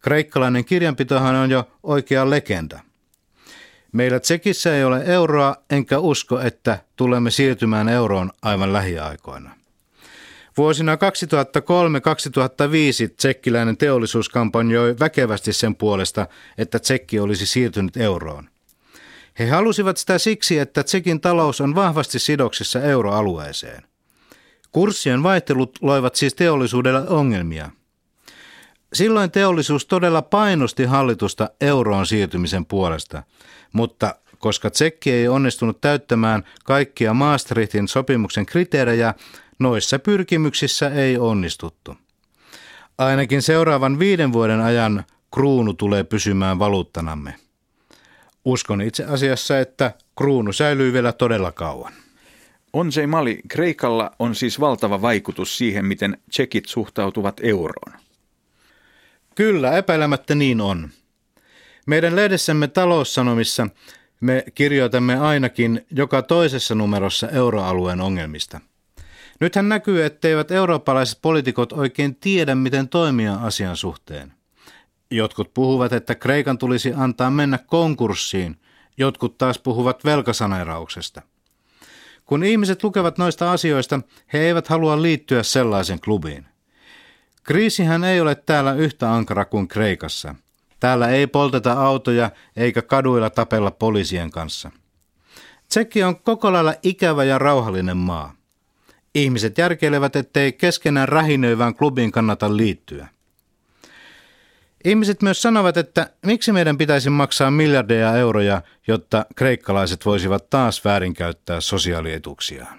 Kreikkalainen 0.00 0.64
kirjanpitohan 0.64 1.34
on 1.34 1.50
jo 1.50 1.70
oikea 1.82 2.30
legenda. 2.30 2.80
Meillä 3.92 4.20
Tsekissä 4.20 4.76
ei 4.76 4.84
ole 4.84 5.02
euroa, 5.06 5.56
enkä 5.70 5.98
usko, 5.98 6.40
että 6.40 6.78
tulemme 6.96 7.30
siirtymään 7.30 7.88
euroon 7.88 8.32
aivan 8.42 8.72
lähiaikoina. 8.72 9.65
Vuosina 10.56 10.94
2003-2005 10.94 10.98
tsekkiläinen 13.16 13.76
teollisuus 13.76 14.28
kampanjoi 14.28 14.96
väkevästi 15.00 15.52
sen 15.52 15.76
puolesta, 15.76 16.26
että 16.58 16.78
tsekki 16.78 17.20
olisi 17.20 17.46
siirtynyt 17.46 17.96
euroon. 17.96 18.48
He 19.38 19.46
halusivat 19.46 19.96
sitä 19.96 20.18
siksi, 20.18 20.58
että 20.58 20.82
tsekin 20.82 21.20
talous 21.20 21.60
on 21.60 21.74
vahvasti 21.74 22.18
sidoksissa 22.18 22.82
euroalueeseen. 22.82 23.82
Kurssien 24.72 25.22
vaihtelut 25.22 25.78
loivat 25.80 26.14
siis 26.14 26.34
teollisuudelle 26.34 27.08
ongelmia– 27.08 27.70
Silloin 28.92 29.30
teollisuus 29.30 29.86
todella 29.86 30.22
painosti 30.22 30.84
hallitusta 30.84 31.50
euroon 31.60 32.06
siirtymisen 32.06 32.66
puolesta, 32.66 33.22
mutta 33.72 34.14
koska 34.38 34.70
Tsekki 34.70 35.12
ei 35.12 35.28
onnistunut 35.28 35.80
täyttämään 35.80 36.44
kaikkia 36.64 37.14
Maastrichtin 37.14 37.88
sopimuksen 37.88 38.46
kriteerejä, 38.46 39.14
noissa 39.58 39.98
pyrkimyksissä 39.98 40.88
ei 40.88 41.18
onnistuttu. 41.18 41.96
Ainakin 42.98 43.42
seuraavan 43.42 43.98
viiden 43.98 44.32
vuoden 44.32 44.60
ajan 44.60 45.04
kruunu 45.34 45.74
tulee 45.74 46.04
pysymään 46.04 46.58
valuuttanamme. 46.58 47.34
Uskon 48.44 48.82
itse 48.82 49.04
asiassa, 49.04 49.58
että 49.58 49.94
kruunu 50.18 50.52
säilyy 50.52 50.92
vielä 50.92 51.12
todella 51.12 51.52
kauan. 51.52 51.92
On 52.72 52.92
se 52.92 53.06
Mali, 53.06 53.40
Kreikalla 53.48 54.10
on 54.18 54.34
siis 54.34 54.60
valtava 54.60 55.02
vaikutus 55.02 55.58
siihen, 55.58 55.84
miten 55.84 56.18
tsekit 56.30 56.66
suhtautuvat 56.66 57.40
euroon. 57.42 58.00
Kyllä, 59.34 59.76
epäilemättä 59.76 60.34
niin 60.34 60.60
on. 60.60 60.88
Meidän 61.86 62.16
lehdessämme 62.16 62.68
taloussanomissa 62.68 63.68
me 64.20 64.44
kirjoitamme 64.54 65.16
ainakin 65.16 65.86
joka 65.90 66.22
toisessa 66.22 66.74
numerossa 66.74 67.28
euroalueen 67.28 68.00
ongelmista. 68.00 68.60
Nythän 69.40 69.68
näkyy, 69.68 70.04
etteivät 70.04 70.50
eurooppalaiset 70.50 71.18
poliitikot 71.22 71.72
oikein 71.72 72.14
tiedä, 72.14 72.54
miten 72.54 72.88
toimia 72.88 73.34
asian 73.34 73.76
suhteen. 73.76 74.32
Jotkut 75.10 75.54
puhuvat, 75.54 75.92
että 75.92 76.14
Kreikan 76.14 76.58
tulisi 76.58 76.92
antaa 76.96 77.30
mennä 77.30 77.58
konkurssiin, 77.58 78.60
jotkut 78.98 79.38
taas 79.38 79.58
puhuvat 79.58 80.04
velkasaneerauksesta. 80.04 81.22
Kun 82.24 82.44
ihmiset 82.44 82.84
lukevat 82.84 83.18
noista 83.18 83.52
asioista, 83.52 84.00
he 84.32 84.38
eivät 84.38 84.68
halua 84.68 85.02
liittyä 85.02 85.42
sellaisen 85.42 86.00
klubiin. 86.00 86.46
Kriisihän 87.42 88.04
ei 88.04 88.20
ole 88.20 88.34
täällä 88.34 88.72
yhtä 88.72 89.14
ankara 89.14 89.44
kuin 89.44 89.68
Kreikassa. 89.68 90.34
Täällä 90.80 91.08
ei 91.08 91.26
polteta 91.26 91.72
autoja 91.72 92.30
eikä 92.56 92.82
kaduilla 92.82 93.30
tapella 93.30 93.70
poliisien 93.70 94.30
kanssa. 94.30 94.70
Tsekki 95.68 96.02
on 96.02 96.16
koko 96.20 96.52
lailla 96.52 96.74
ikävä 96.82 97.24
ja 97.24 97.38
rauhallinen 97.38 97.96
maa. 97.96 98.34
Ihmiset 99.16 99.58
järkeilevät, 99.58 100.16
ettei 100.16 100.52
keskenään 100.52 101.08
rähinöivään 101.08 101.74
klubiin 101.74 102.12
kannata 102.12 102.56
liittyä. 102.56 103.08
Ihmiset 104.84 105.22
myös 105.22 105.42
sanovat, 105.42 105.76
että 105.76 106.10
miksi 106.26 106.52
meidän 106.52 106.78
pitäisi 106.78 107.10
maksaa 107.10 107.50
miljardeja 107.50 108.16
euroja, 108.16 108.62
jotta 108.86 109.26
kreikkalaiset 109.36 110.06
voisivat 110.06 110.50
taas 110.50 110.84
väärinkäyttää 110.84 111.60
sosiaalietuuksiaan. 111.60 112.78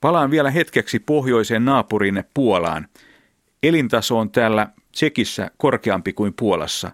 Palaan 0.00 0.30
vielä 0.30 0.50
hetkeksi 0.50 0.98
pohjoiseen 0.98 1.64
naapurinne 1.64 2.24
Puolaan– 2.34 2.88
Elintaso 3.62 4.18
on 4.18 4.30
täällä 4.30 4.68
Tsekissä 4.92 5.50
korkeampi 5.56 6.12
kuin 6.12 6.34
Puolassa. 6.34 6.92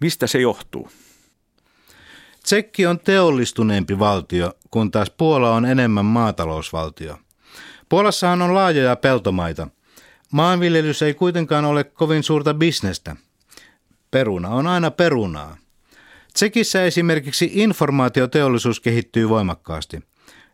Mistä 0.00 0.26
se 0.26 0.40
johtuu? 0.40 0.88
Tsekki 2.42 2.86
on 2.86 3.00
teollistuneempi 3.00 3.98
valtio, 3.98 4.52
kun 4.70 4.90
taas 4.90 5.10
Puola 5.10 5.54
on 5.54 5.66
enemmän 5.66 6.04
maatalousvaltio. 6.04 7.18
Puolassahan 7.88 8.42
on 8.42 8.54
laajoja 8.54 8.96
peltomaita. 8.96 9.68
Maanviljelys 10.32 11.02
ei 11.02 11.14
kuitenkaan 11.14 11.64
ole 11.64 11.84
kovin 11.84 12.22
suurta 12.22 12.54
bisnestä. 12.54 13.16
Peruna 14.10 14.48
on 14.48 14.66
aina 14.66 14.90
perunaa. 14.90 15.56
Tsekissä 16.34 16.84
esimerkiksi 16.84 17.50
informaatioteollisuus 17.52 18.80
kehittyy 18.80 19.28
voimakkaasti. 19.28 20.00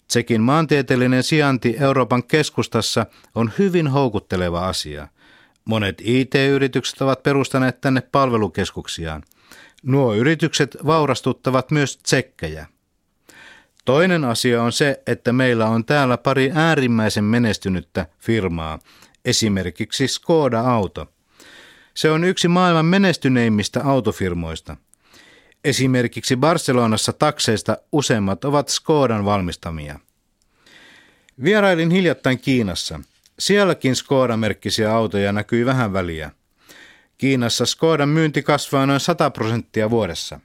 Tsekin 0.09 0.41
maantieteellinen 0.41 1.23
sijainti 1.23 1.77
Euroopan 1.81 2.25
keskustassa 2.25 3.07
on 3.35 3.53
hyvin 3.59 3.89
houkutteleva 3.89 4.69
asia. 4.69 5.09
Monet 5.65 6.03
IT-yritykset 6.05 7.01
ovat 7.01 7.23
perustaneet 7.23 7.81
tänne 7.81 8.01
palvelukeskuksiaan. 8.01 9.23
Nuo 9.83 10.15
yritykset 10.15 10.77
vaurastuttavat 10.87 11.71
myös 11.71 11.97
tsekkejä. 11.97 12.67
Toinen 13.87 14.25
asia 14.25 14.63
on 14.63 14.73
se, 14.73 15.03
että 15.07 15.33
meillä 15.33 15.67
on 15.67 15.85
täällä 15.85 16.19
pari 16.19 16.51
äärimmäisen 16.55 17.25
menestynyttä 17.25 18.07
firmaa, 18.19 18.79
esimerkiksi 19.25 20.09
Skoda 20.09 20.61
Auto. 20.61 21.07
Se 21.95 22.11
on 22.11 22.25
yksi 22.25 22.49
maailman 22.49 22.87
menestyneimmistä 22.87 23.85
autofirmoista. 23.85 24.77
Esimerkiksi 25.65 26.37
Barcelonassa 26.37 27.13
takseista 27.13 27.77
useimmat 27.93 28.45
ovat 28.45 28.69
Skodan 28.69 29.25
valmistamia. 29.25 29.99
Vierailin 31.43 31.91
hiljattain 31.91 32.39
Kiinassa– 32.39 33.01
Sielläkin 33.39 33.97
Skoda-merkkisiä 33.97 34.93
autoja 34.93 35.33
näkyi 35.33 35.67
vähän 35.67 35.93
väliä. 35.93 36.31
Kiinassa 37.19 37.67
Skodan 37.67 38.09
myynti 38.09 38.43
kasvaa 38.43 38.87
noin 38.87 39.01
100 39.01 39.31
prosenttia 39.31 39.91
vuodessa. 39.91 40.41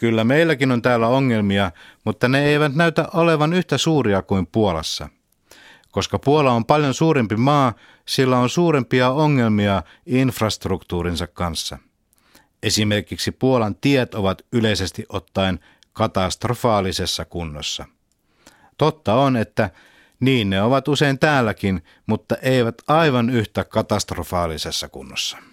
Kyllä 0.00 0.24
meilläkin 0.24 0.72
on 0.72 0.82
täällä 0.82 1.08
ongelmia, 1.08 1.72
mutta 2.04 2.28
ne 2.28 2.44
eivät 2.44 2.74
näytä 2.74 3.08
olevan 3.14 3.52
yhtä 3.52 3.78
suuria 3.78 4.22
kuin 4.22 4.46
Puolassa. 4.46 5.08
Koska 5.90 6.18
Puola 6.18 6.52
on 6.52 6.64
paljon 6.64 6.94
suurempi 6.94 7.36
maa, 7.36 7.74
sillä 8.08 8.38
on 8.38 8.48
suurempia 8.48 9.10
ongelmia 9.10 9.82
infrastruktuurinsa 10.06 11.26
kanssa. 11.26 11.78
Esimerkiksi 12.62 13.32
Puolan 13.32 13.74
tiet 13.74 14.14
ovat 14.14 14.42
yleisesti 14.52 15.06
ottaen 15.08 15.60
katastrofaalisessa 15.92 17.24
kunnossa. 17.24 17.84
Totta 18.78 19.14
on, 19.14 19.36
että 19.36 19.70
niin 20.20 20.50
ne 20.50 20.62
ovat 20.62 20.88
usein 20.88 21.18
täälläkin, 21.18 21.82
mutta 22.06 22.36
eivät 22.42 22.74
aivan 22.88 23.30
yhtä 23.30 23.64
katastrofaalisessa 23.64 24.88
kunnossa. 24.88 25.49